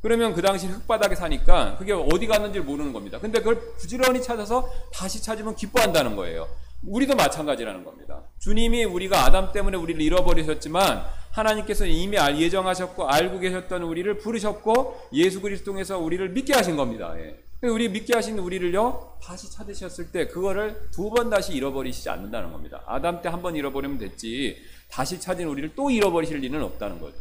[0.00, 3.18] 그러면 그 당시 흙바닥에 사니까 그게 어디 갔는지 모르는 겁니다.
[3.18, 6.48] 근데 그걸 부지런히 찾아서 다시 찾으면 기뻐한다는 거예요.
[6.86, 8.22] 우리도 마찬가지라는 겁니다.
[8.38, 15.72] 주님이 우리가 아담 때문에 우리를 잃어버리셨지만 하나님께서 이미 예정하셨고 알고 계셨던 우리를 부르셨고 예수 그리스도
[15.72, 17.14] 통해서 우리를 믿게 하신 겁니다.
[17.18, 17.38] 예.
[17.62, 22.82] 우리 믿게 하신 우리를요 다시 찾으셨을 때 그거를 두 번 다시 잃어버리시지 않는다는 겁니다.
[22.86, 24.56] 아담 때 한 번 잃어버리면 됐지
[24.90, 27.16] 다시 찾은 우리를 또 잃어버리실 일은 없다는 거죠.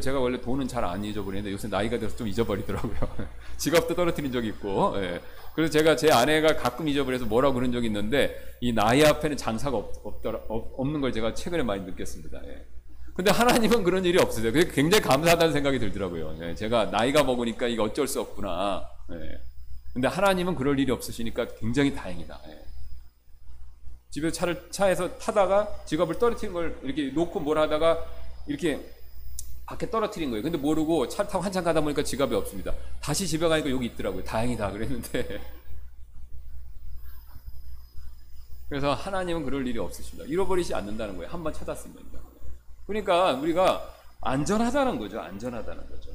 [0.00, 2.94] 제가 원래 돈은 잘 안 잊어버리는데 요새 나이가 들어서 좀 잊어버리더라고요.
[3.58, 4.92] 지갑도 떨어뜨린 적이 있고.
[5.02, 5.20] 예.
[5.54, 10.06] 그래서 제가 제 아내가 가끔 잊어버려서 뭐라고 그런 적이 있는데 이 나이 앞에는 장사가 없,
[10.06, 12.40] 없더라, 없는 걸 제가 최근에 많이 느꼈습니다.
[12.46, 12.66] 예.
[13.14, 14.52] 근데 하나님은 그런 일이 없으세요.
[14.52, 16.36] 그게 굉장히 감사하다는 생각이 들더라고요.
[16.40, 16.54] 예.
[16.54, 18.88] 제가 나이가 먹으니까 이거 어쩔 수 없구나.
[19.12, 19.40] 예.
[19.92, 22.40] 근데 하나님은 그럴 일이 없으시니까 굉장히 다행이다.
[22.48, 22.64] 예.
[24.10, 28.06] 집에 차를 차에서 타다가 지갑을 떨어뜨린 걸 이렇게 놓고 뭘 하다가
[28.46, 28.80] 이렇게
[29.72, 30.42] 밖에 떨어뜨린 거예요.
[30.42, 32.74] 근데 모르고 차 타고 한참 가다 보니까 지갑이 없습니다.
[33.00, 34.22] 다시 집에 가니까 여기 있더라고요.
[34.22, 35.40] 다행이다 그랬는데.
[38.68, 40.28] 그래서 하나님은 그럴 일이 없으십니다.
[40.28, 41.32] 잃어버리지 않는다는 거예요.
[41.32, 41.96] 한번 찾았으면.
[42.86, 45.20] 그러니까 우리가 안전하다는 거죠.
[45.20, 46.10] 안전하다는 거죠.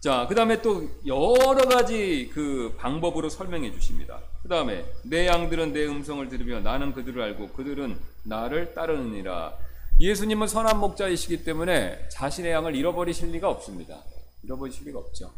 [0.00, 4.20] 자, 그 다음에 또 여러 가지 그 방법으로 설명해 주십니다.
[4.42, 9.63] 그 다음에 내 양들은 내 음성을 들으며 나는 그들을 알고 그들은 나를 따르느니라.
[10.00, 14.02] 예수님은 선한 목자이시기 때문에 자신의 양을 잃어버리실 리가 없습니다.
[14.42, 15.32] 잃어버리실 리가 없죠.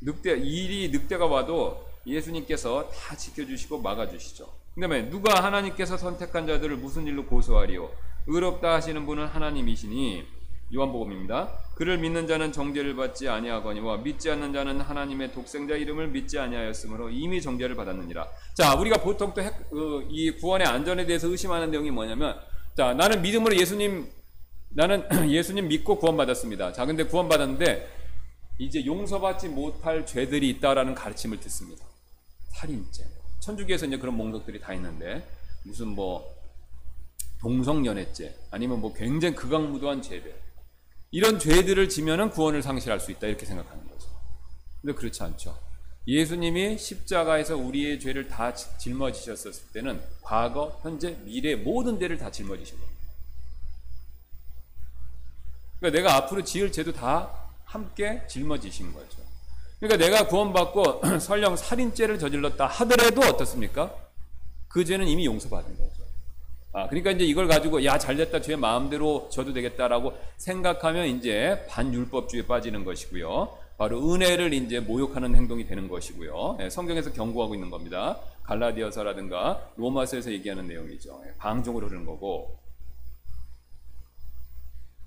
[0.00, 4.48] 늑대, 일이 늑대가 와도 예수님께서 다 지켜주시고 막아주시죠.
[4.74, 7.90] 그 다음에 누가 하나님께서 선택한 자들을 무슨 일로 고소하리요?
[8.28, 10.24] 의롭다 하시는 분은 하나님이시니
[10.72, 11.48] 요한복음입니다.
[11.74, 17.42] 그를 믿는 자는 정죄를 받지 아니하거니와 믿지 않는 자는 하나님의 독생자 이름을 믿지 아니하였으므로 이미
[17.42, 18.28] 정죄를 받았느니라.
[18.54, 22.38] 자, 우리가 보통 또이 그, 구원의 안전에 대해서 의심하는 내용이 뭐냐면
[22.78, 24.08] 자, 나는 믿음으로 예수님,
[24.68, 26.72] 나는 예수님 믿고 구원받았습니다.
[26.72, 27.88] 자, 근데 구원받았는데,
[28.60, 31.84] 이제 용서받지 못할 죄들이 있다라는 가르침을 듣습니다.
[32.50, 33.04] 살인죄.
[33.40, 35.28] 천주교에서 이제 그런 목록들이 다 있는데,
[35.64, 36.32] 무슨 뭐,
[37.40, 40.32] 동성연애죄, 아니면 뭐 굉장히 극악무도한 죄들.
[41.10, 43.26] 이런 죄들을 지면은 구원을 상실할 수 있다.
[43.26, 44.08] 이렇게 생각하는 거죠.
[44.80, 45.58] 근데 그렇지 않죠.
[46.08, 52.98] 예수님이 십자가에서 우리의 죄를 다 짊어지셨을 때는 과거, 현재, 미래 모든 죄를 다 짊어지신 겁니다.
[55.78, 57.30] 그러니까 내가 앞으로 지을 죄도 다
[57.66, 59.18] 함께 짊어지신 거죠.
[59.78, 63.94] 그러니까 내가 구원받고 설령 살인죄를 저질렀다 하더라도 어떻습니까?
[64.66, 66.04] 그 죄는 이미 용서받은 거죠.
[66.72, 72.84] 아, 그러니까 이제 이걸 가지고 야 잘됐다 죄 마음대로 져도 되겠다라고 생각하면 이제 반율법주의에 빠지는
[72.84, 73.67] 것이고요.
[73.78, 76.58] 바로 은혜를 이제 모욕하는 행동이 되는 것이고요.
[76.60, 78.18] 예, 성경에서 경고하고 있는 겁니다.
[78.42, 81.22] 갈라디아서라든가 로마서에서 얘기하는 내용이죠.
[81.24, 82.58] 예, 방종으로 흐르는 거고.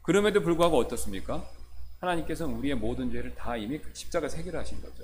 [0.01, 1.45] 그럼에도 불구하고 어떻습니까?
[1.99, 5.03] 하나님께서는 우리의 모든 죄를 다 이미 그 십자가에서 해결하신 거죠.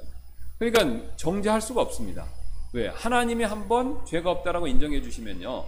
[0.57, 2.25] 그러니까 정죄할 수가 없습니다.
[2.71, 2.87] 왜?
[2.87, 5.65] 하나님이 한번 죄가 없다라고 인정해 주시면요.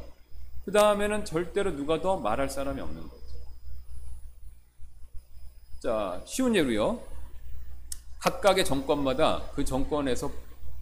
[0.63, 3.23] 그 다음에는 절대로 누가 더 말할 사람이 없는 거죠.
[5.81, 7.08] 자, 쉬운 예로요.
[8.19, 10.31] 각각의 정권마다 그 정권에서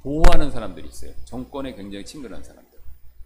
[0.02, 1.12] 보호하는 사람들이 있어요.
[1.26, 2.80] 정권에 굉장히 친근한 사람들.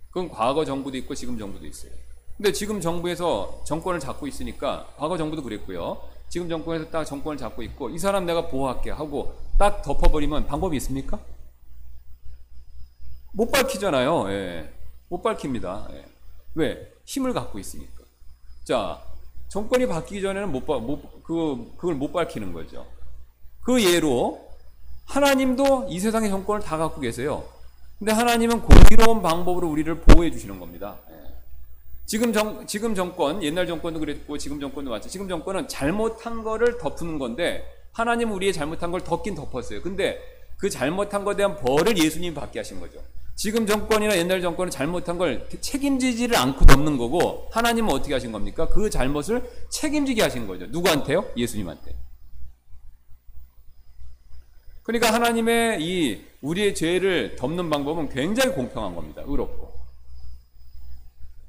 [0.10, 1.92] 그건 과거 정부도 있고 지금 정부도 있어요.
[2.36, 6.02] 근데 지금 정부에서 정권을 잡고 있으니까 과거 정부도 그랬고요.
[6.28, 11.20] 지금 정권에서 딱 정권을 잡고 있고 이 사람 내가 보호할게 하고 딱 덮어버리면 방법이 있습니까?
[13.34, 14.30] 못 밝히잖아요.
[14.32, 14.74] 예.
[15.08, 15.88] 못 밝힙니다.
[15.92, 16.06] 예.
[16.56, 16.92] 왜?
[17.06, 18.04] 힘을 갖고 있으니까.
[18.64, 19.02] 자,
[19.48, 22.86] 정권이 바뀌기 전에는 못, 못, 그, 그걸 못 밝히는 거죠.
[23.62, 24.50] 그 예로
[25.06, 27.44] 하나님도 이 세상의 정권을 다 갖고 계세요.
[28.00, 30.98] 근데 하나님은 공의로운 방법으로 우리를 보호해 주시는 겁니다.
[31.12, 31.16] 예.
[32.06, 35.08] 지금 정, 지금 정권, 옛날 정권도 그랬고 지금 정권도 맞죠.
[35.08, 39.82] 지금 정권은 잘못한 거를 덮는 건데 하나님은 우리의 잘못한 걸 덮긴 덮었어요.
[39.82, 40.20] 근데
[40.58, 43.00] 그 잘못한 것에 대한 벌을 예수님이 받게 하신 거죠.
[43.36, 48.68] 지금 정권이나 옛날 정권은 잘못한 걸 책임지지를 않고 덮는 거고 하나님은 어떻게 하신 겁니까?
[48.68, 50.66] 그 잘못을 책임지게 하신 거죠.
[50.68, 51.26] 누구한테요?
[51.38, 51.96] 예수님한테.
[54.92, 59.24] 그러니까 하나님의 이 우리의 죄를 덮는 방법은 굉장히 공평한 겁니다.
[59.26, 59.74] 의롭고.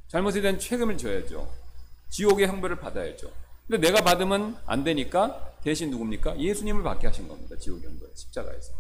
[0.07, 1.53] 잘못에 대한 책임을 져야죠.
[2.09, 3.33] 지옥의 형벌을 받아야죠.
[3.67, 6.39] 근데 내가 받으면 안 되니까 대신 누굽니까?
[6.39, 7.57] 예수님을 받게 하신 겁니다.
[7.59, 8.75] 지옥의 형벌, 십자가에서.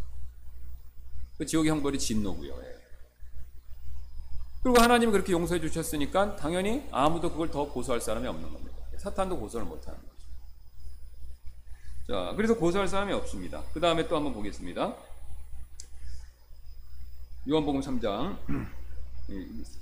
[1.38, 2.52] 그 지옥의 형벌이 진노고요.
[2.62, 2.76] 예.
[4.62, 8.76] 그리고 하나님이 그렇게 용서해 주셨으니까 당연히 아무도 그걸 더 고소할 사람이 없는 겁니다.
[8.98, 10.11] 사탄도 고소를 못 하는 거죠.
[12.08, 13.62] 자, 그래서 고소할 사람이 없습니다.
[13.72, 14.94] 그 다음에 또 한번 보겠습니다.
[17.48, 18.36] 요한복음 3장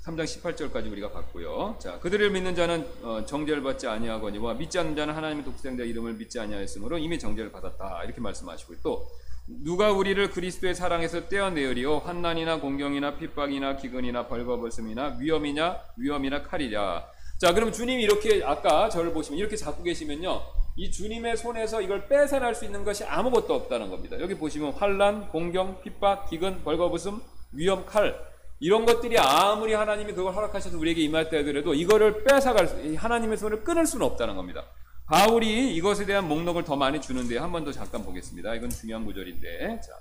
[0.03, 1.77] 3장 18절까지 우리가 봤고요.
[1.79, 6.39] 자, 그들을 믿는 자는 어, 정죄를 받지 아니하거니와 믿지 않는 자는 하나님의 독생자 이름을 믿지
[6.39, 8.03] 아니하였으므로 이미 정죄를 받았다.
[8.03, 9.07] 이렇게 말씀하시고 또
[9.47, 17.03] 누가 우리를 그리스도의 사랑에서 떼어내으리요 환난이나 공경이나 핍박이나 기근이나 벌거벗음이나 위험이냐 위험이나 칼이냐.
[17.39, 20.60] 자, 그러면 주님이 이렇게 아까 저를 보시면 이렇게 잡고 계시면요.
[20.81, 24.19] 이 주님의 손에서 이걸 뺏어날 수 있는 것이 아무것도 없다는 겁니다.
[24.19, 28.19] 여기 보시면 환란, 공경, 핍박, 기근, 벌거벗음, 위험, 칼
[28.59, 33.63] 이런 것들이 아무리 하나님이 그걸 허락하셔서 우리에게 임할 때 하더라도 이거를 뺏어갈 수, 하나님의 손을
[33.63, 34.65] 끊을 수는 없다는 겁니다.
[35.05, 38.55] 바울이 이것에 대한 목록을 더 많이 주는데 한 번 더 잠깐 보겠습니다.
[38.55, 39.91] 이건 중요한 구절인데 자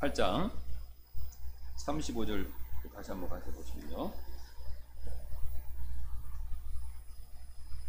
[0.00, 0.50] 8장
[1.84, 2.46] 35절
[2.94, 4.10] 다시 한번 가서 보시면요.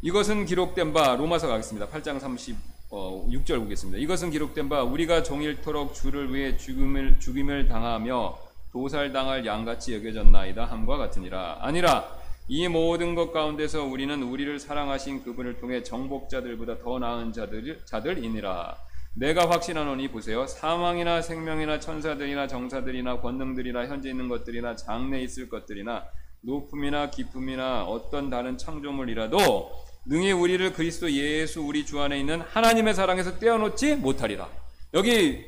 [0.02, 1.90] 이것은 기록된 바 로마서 가겠습니다.
[1.90, 4.00] 8장 36절 어, 보겠습니다.
[4.00, 8.38] 이것은 기록된 바 우리가 종일토록 주를 위해 죽음을 죽임을 당하며
[8.72, 12.08] 도살당할 양같이 여겨졌나이다 함과 같으니라 아니라
[12.48, 18.78] 이 모든 것 가운데서 우리는 우리를 사랑하신 그분을 통해 정복자들보다 더 나은 자들 자들이니라
[19.16, 26.06] 내가 확신하노니 보세요 사망이나 생명이나 천사들이나 정사들이나 권능들이나 현재 있는 것들이나 장래 있을 것들이나
[26.42, 33.38] 높음이나 기쁨이나 어떤 다른 창조물이라도 능히 우리를 그리스도 예수 우리 주 안에 있는 하나님의 사랑에서
[33.38, 34.50] 떼어놓지 못하리라.
[34.96, 35.46] 여기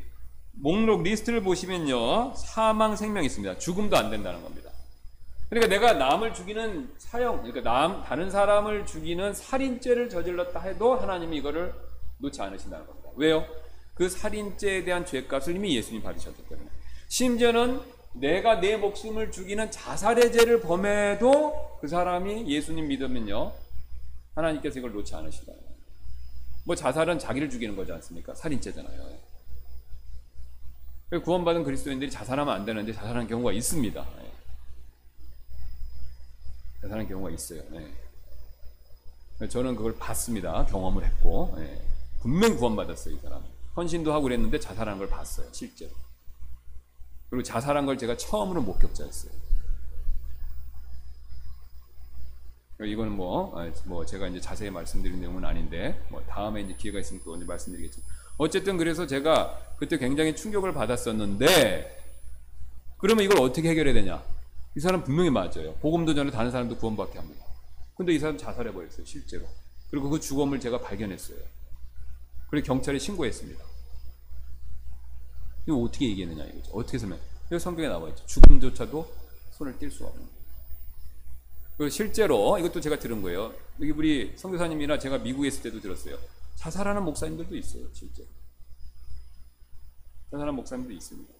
[0.51, 2.35] 목록 리스트를 보시면요.
[2.35, 3.57] 사망 생명이 있습니다.
[3.57, 4.69] 죽음도 안 된다는 겁니다.
[5.49, 11.73] 그러니까 내가 남을 죽이는 사형, 그러니까 남, 다른 사람을 죽이는 살인죄를 저질렀다 해도 하나님이 이거를
[12.19, 13.09] 놓지 않으신다는 겁니다.
[13.15, 13.43] 왜요?
[13.95, 16.69] 그 살인죄에 대한 죄값을 이미 예수님 받으셨기 때문에.
[17.07, 17.79] 심지어는
[18.13, 23.53] 내가 내 목숨을 죽이는 자살의 죄를 범해도 그 사람이 예수님 믿으면요.
[24.41, 25.53] 하나님께서 이걸 놓지 않으시다.
[26.65, 28.33] 뭐 자살은 자기를 죽이는 거지 않습니까?
[28.35, 29.31] 살인죄잖아요.
[31.23, 34.07] 구원받은 그리스도인들이 자살하면 안 되는데 자살하는 경우가 있습니다.
[34.17, 34.31] 네.
[36.81, 37.61] 자살하는 경우가 있어요.
[37.69, 39.49] 네.
[39.49, 40.65] 저는 그걸 봤습니다.
[40.67, 41.81] 경험을 했고 네.
[42.21, 43.15] 분명 구원받았어요.
[43.15, 43.43] 이 사람.
[43.75, 45.47] 헌신도 하고 그랬는데 자살하는 걸 봤어요.
[45.51, 45.91] 실제로.
[47.29, 49.31] 그리고 자살한 걸 제가 처음으로 목격자였어요.
[52.85, 57.21] 이거는 뭐, 아, 뭐 제가 이제 자세히 말씀드린 내용은 아닌데, 뭐 다음에 이제 기회가 있으면
[57.23, 58.01] 또 말씀드리겠죠.
[58.37, 61.99] 어쨌든 그래서 제가 그때 굉장히 충격을 받았었는데,
[62.97, 64.23] 그러면 이걸 어떻게 해결해야 되냐?
[64.75, 65.73] 이 사람 분명히 맞아요.
[65.81, 67.45] 복음도 전에 다른 사람도 구원받게 합니다.
[67.95, 69.45] 근데 이 사람 자살해버렸어요, 실제로.
[69.89, 71.37] 그리고 그 죽음을 제가 발견했어요.
[72.49, 73.63] 그리고 경찰에 신고했습니다.
[75.67, 76.71] 이거 어떻게 얘기했느냐 이거죠.
[76.73, 77.19] 어떻게 설명?
[77.51, 78.25] 여기 성경에 나와 있죠.
[78.25, 79.13] 죽음조차도
[79.51, 80.40] 손을 뗄 수가 없는
[81.81, 83.51] 그 실제로 이것도 제가 들은 거예요.
[83.79, 86.15] 여기 우리 선교사님이나 제가 미국에 있을 때도 들었어요.
[86.53, 88.23] 자살하는 목사님들도 있어요, 실제.
[90.25, 91.33] 자살하는 목사님도 있습니다.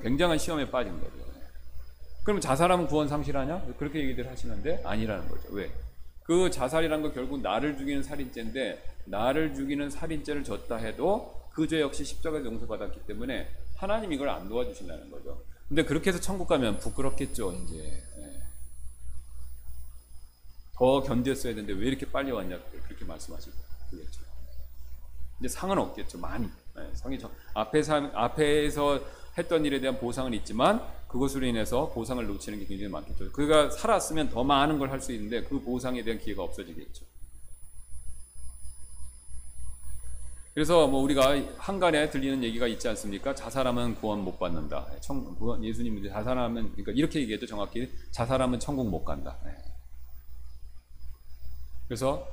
[0.00, 1.16] 굉장한 시험에 빠진 거죠.
[2.22, 3.74] 그럼 자살하면 구원 상실하냐?
[3.80, 5.48] 그렇게 얘기들 하시는데 아니라는 거죠.
[5.50, 5.72] 왜?
[6.22, 12.04] 그 자살이란 거 결국 나를 죽이는 살인죄인데 나를 죽이는 살인죄를 졌다 해도 그 죄 역시
[12.04, 15.47] 십자가에서 용서받았기 때문에 하나님 이걸 안 도와주신다는 거죠.
[15.68, 18.02] 근데 그렇게 해서 천국 가면 부끄럽겠죠, 이제.
[18.18, 18.42] 예.
[20.74, 23.56] 더 견뎠어야 되는데 왜 이렇게 빨리 왔냐, 그렇게 말씀하시고
[23.90, 24.22] 그겠죠.
[25.40, 26.48] 이제 상은 없겠죠, 많이.
[26.78, 29.00] 예, 상이 저, 앞에서, 앞에서
[29.36, 33.30] 했던 일에 대한 보상은 있지만 그것으로 인해서 보상을 놓치는 게 굉장히 많겠죠.
[33.32, 37.04] 그가 살았으면 더 많은 걸 할 수 있는데 그 보상에 대한 기회가 없어지겠죠.
[40.58, 43.32] 그래서 뭐 우리가 한간에 들리는 얘기가 있지 않습니까?
[43.32, 44.88] 자살하면 구원 못 받는다.
[45.00, 47.46] 청, 구원, 예수님이 자살하면 그러니까 이렇게 얘기했죠.
[47.46, 49.36] 정확히 자살하면 천국 못 간다.
[49.44, 49.52] 네.
[51.86, 52.26] 그래서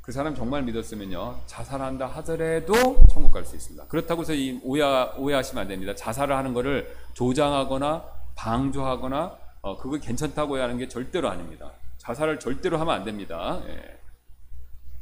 [0.00, 3.88] 그 사람 정말 믿었으면요 자살한다 하더라도 천국 갈 수 있습니다.
[3.88, 4.82] 그렇다고 해서 이 오해
[5.18, 5.94] 오해하시면 안 됩니다.
[5.94, 8.04] 자살을 하는 거를 조장하거나
[8.36, 11.72] 방조하거나 어, 그거 괜찮다고 하는 게 절대로 아닙니다.
[11.98, 13.60] 자살을 절대로 하면 안 됩니다.
[13.66, 13.98] 예.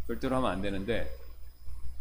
[0.08, 1.21] 절대로 하면 안 되는데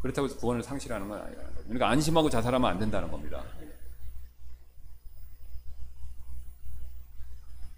[0.02, 1.64] 그렇다고 해서 구원을 상실하는 건 아니라는 거죠.
[1.64, 3.44] 그러니까 안심하고 자살하면 안 된다는 겁니다.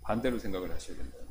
[0.02, 1.24] 반대로 생각을 하셔야 거죠.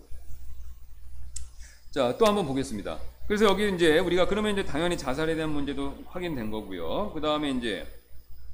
[1.90, 2.98] 자, 또 한번 보겠습니다.
[3.26, 7.12] 그래서 여기 이제 우리가 그러면 이제 당연히 자살에 대한 문제도 확인된 거고요.
[7.12, 7.86] 그 다음에 이제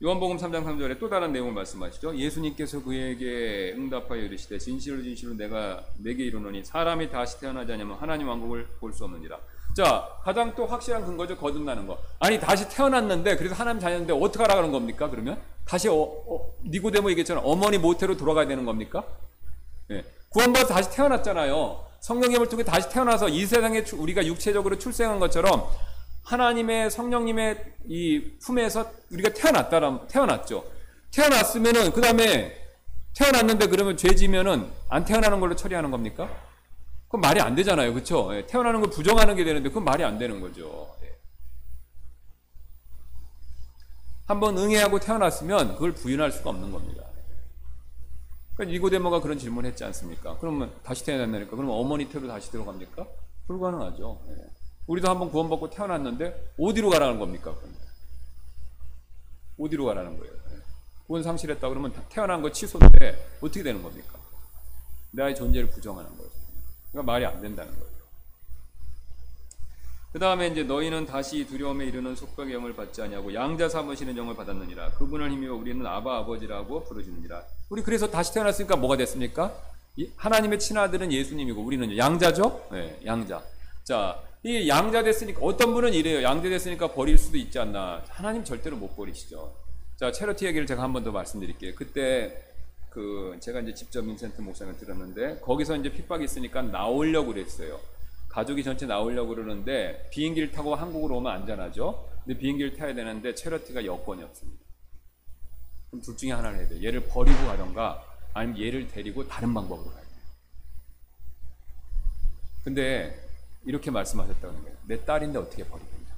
[0.02, 2.16] 요한복음 3장 3절에 또 다른 내용을 말씀하시죠.
[2.16, 8.66] 예수님께서 그에게 응답하여 이르시되 진실로 진실로 내가 내게 이르노니 사람이 다시 태어나지 않으면 하나님 왕국을
[8.78, 9.38] 볼 수 없느니라.
[9.78, 11.36] 자, 가장 또 확실한 근거죠.
[11.36, 11.98] 거듭나는 거.
[12.18, 15.08] 아니 다시 태어났는데 그래서 하나님 자녀인데 어떻게 하라는 겁니까?
[15.08, 17.42] 그러면 다시 어, 어, 니고데모 얘기했잖아.
[17.44, 19.04] 어머니 모태로 돌아가야 되는 겁니까?
[19.92, 20.04] 예.
[20.30, 21.84] 구원받아 다시 태어났잖아요.
[22.00, 25.68] 성령님을 통해 다시 태어나서 이 세상에 우리가 육체적으로 출생한 것처럼
[26.24, 30.64] 하나님의 성령님의 이 품에서 우리가 태어났다 태어났죠.
[31.12, 32.52] 태어났으면은 그 다음에
[33.14, 36.47] 태어났는데 그러면 죄지면은 안 태어나는 걸로 처리하는 겁니까?
[37.08, 38.34] 그건 말이 안 되잖아요, 그렇죠?
[38.34, 40.94] 예, 태어나는 걸 부정하는 게 되는데 그건 말이 안 되는 거죠.
[41.02, 41.18] 예.
[44.26, 47.02] 한번 응애하고 태어났으면 그걸 부인할 수가 없는 겁니다.
[48.54, 50.36] 그러니까 니고데모가 그런 질문을 했지 않습니까?
[50.38, 51.52] 그러면 다시 태어난다니까.
[51.52, 53.06] 그러면 어머니 태로 다시 들어갑니까?
[53.46, 54.20] 불가능하죠.
[54.28, 54.34] 예.
[54.86, 57.54] 우리도 한번 구원받고 태어났는데 어디로 가라는 겁니까?
[59.58, 60.34] 어디로 가라는 거예요?
[60.34, 60.58] 예.
[61.06, 64.18] 구원 상실했다 그러면 태어난 거 취소인데 어떻게 되는 겁니까?
[65.12, 66.37] 나의 존재를 부정하는 거죠.
[66.92, 67.88] 그러니까 말이 안 된다는 거예요.
[70.12, 74.92] 그 다음에 이제 너희는 다시 두려움에 이르는 속박의 영을 받지 아니하고 양자 삼으시는 영을 받았느니라.
[74.92, 77.42] 그분을 힘입어 우리는 아바 아버지라고 부르시느니라.
[77.68, 79.54] 우리 그래서 다시 태어났으니까 뭐가 됐습니까?
[80.16, 82.68] 하나님의 친아들은 예수님이고 우리는 양자죠?
[82.72, 83.42] 네, 양자.
[83.84, 86.22] 자, 이 양자 됐으니까 어떤 분은 이래요.
[86.22, 88.02] 양자 됐으니까 버릴 수도 있지 않나.
[88.08, 89.54] 하나님 절대로 못 버리시죠.
[89.98, 91.74] 자, 체러티 얘기를 제가 한 번 더 말씀드릴게요.
[91.74, 92.44] 그때
[92.98, 97.78] 그 제가 이제 직접 민센트 목사님 들었는데 거기서 이제 핍박이 있으니까 나오려고 그랬어요.
[98.28, 102.08] 가족이 전체 나오려고 그러는데 비행기를 타고 한국으로 오면 안전하죠.
[102.24, 104.64] 근데 비행기를 타야 되는데 체러티가 여권이 없습니다.
[105.90, 106.82] 그럼 둘 중에 하나를 해야 돼요.
[106.82, 110.22] 얘를 버리고 가던가 아니면 얘를 데리고 다른 방법으로 가야 돼요.
[112.64, 113.28] 근데
[113.64, 114.76] 이렇게 말씀하셨다는 거예요.
[114.88, 116.08] 내 딸인데 어떻게 버리겠냐.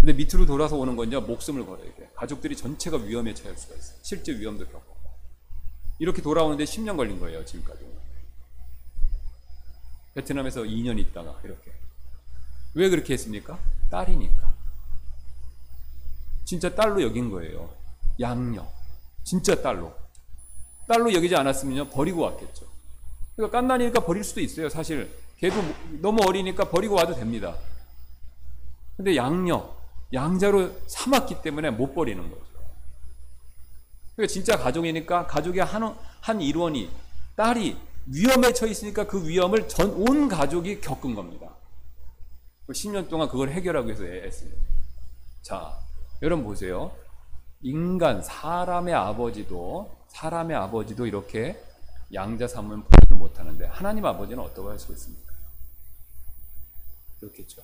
[0.00, 2.10] 근데 밑으로 돌아서 오는 건요, 목숨을 걸어야 돼.
[2.14, 3.98] 가족들이 전체가 위험에 처할 수가 있어요.
[4.02, 4.89] 실제 위험도 겪고.
[6.00, 7.84] 이렇게 돌아오는데 10년 걸린 거예요, 지금까지.
[10.14, 11.70] 베트남에서 2년 있다가 이렇게.
[12.74, 13.58] 왜 그렇게 했습니까?
[13.90, 14.50] 딸이니까.
[16.44, 17.72] 진짜 딸로 여긴 거예요.
[18.18, 18.66] 양녀.
[19.24, 19.94] 진짜 딸로.
[20.88, 22.66] 딸로 여기지 않았으면요, 버리고 왔겠죠.
[23.36, 24.70] 그러니까 깐난이니까 버릴 수도 있어요.
[24.70, 25.56] 사실 걔도
[26.00, 27.56] 너무 어리니까 버리고 와도 됩니다.
[28.96, 29.76] 근데 양녀,
[30.14, 32.49] 양자로 삼았기 때문에 못 버리는 거죠.
[34.20, 36.90] 그러니까 진짜 가족이니까 가족의 한, 한 일원이
[37.36, 41.54] 딸이 위험에 처해 있으니까 그 위험을 전 온 가족이 겪은 겁니다.
[42.68, 44.52] 10년 동안 그걸 해결하기 위해서 애쓰는.
[45.42, 45.78] 자,
[46.22, 46.92] 여러분 보세요.
[47.62, 51.62] 인간, 사람의 아버지도, 사람의 아버지도 이렇게
[52.12, 55.32] 양자 삼은 포기를 못 하는데, 하나님 아버지는 어떻게 할 수 있습니까?
[57.20, 57.62] 그렇겠죠.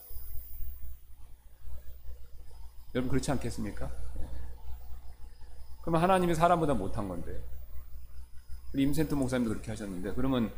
[2.94, 3.90] 여러분 그렇지 않겠습니까?
[5.86, 7.40] 그러면 하나님이 사람보다 못한 건데,
[8.74, 10.50] 우리 임센트 목사님도 그렇게 하셨는데, 그러면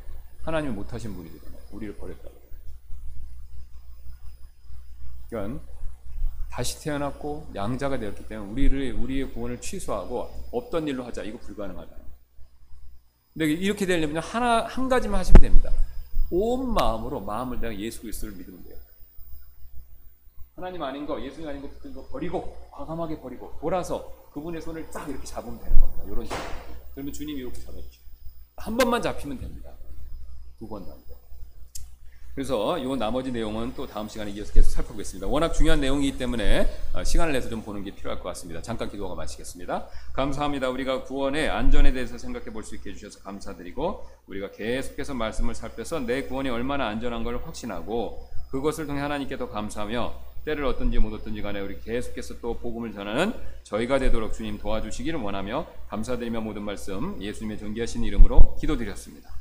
[0.43, 1.61] 하나님이 못하신 분이 되잖아요.
[1.71, 2.35] 우리를 버렸다고.
[5.29, 5.63] 그러니까
[6.51, 11.25] 다시 태어났고 양자가 되었기 때문에 우리를 우리의 구원을 취소하고 없던 일로 하자.
[11.25, 11.95] 이거 불가능하다.
[13.35, 15.71] 근데 이렇게 되려면 하나 한 가지만 하시면 됩니다.
[16.31, 18.79] 온 마음으로 마음을 내가 예수 그리스도를 믿으면 돼요.
[20.57, 25.09] 하나님 아닌 거, 예수님 아닌 거 붙은 거 버리고 과감하게 버리고 돌아서 그분의 손을 딱
[25.09, 26.05] 이렇게 잡으면 되는 겁니다.
[26.07, 26.41] 이런 식으로.
[26.95, 28.01] 그러면 주님이 이렇게 잡아주죠.
[28.57, 29.71] 한 번만 잡히면 됩니다.
[30.59, 30.99] 두안 돼요.
[32.35, 35.27] 그래서 이 나머지 내용은 또 다음 시간에 이어서 계속 살펴보겠습니다.
[35.27, 36.69] 워낙 중요한 내용이기 때문에
[37.05, 38.63] 시간을 내서 좀 보는 게 필요할 것 같습니다.
[38.63, 39.89] 잠깐 기도가 마치겠습니다.
[40.13, 40.69] 감사합니다.
[40.69, 46.23] 우리가 구원의 안전에 대해서 생각해 볼 수 있게 해주셔서 감사드리고 우리가 계속해서 말씀을 살펴서 내
[46.23, 51.61] 구원이 얼마나 안전한 걸 확신하고 그것을 통해 하나님께 더 감사하며 때를 어떤지 못 어떤지 간에
[51.61, 53.35] 우리 계속해서 또 복음을 전하는
[53.65, 59.38] 저희가 되도록 주님 도와주시기를 원하며 감사드리며 모든 말씀 예수님의 존귀하신 이름으로 기도드렸습니다.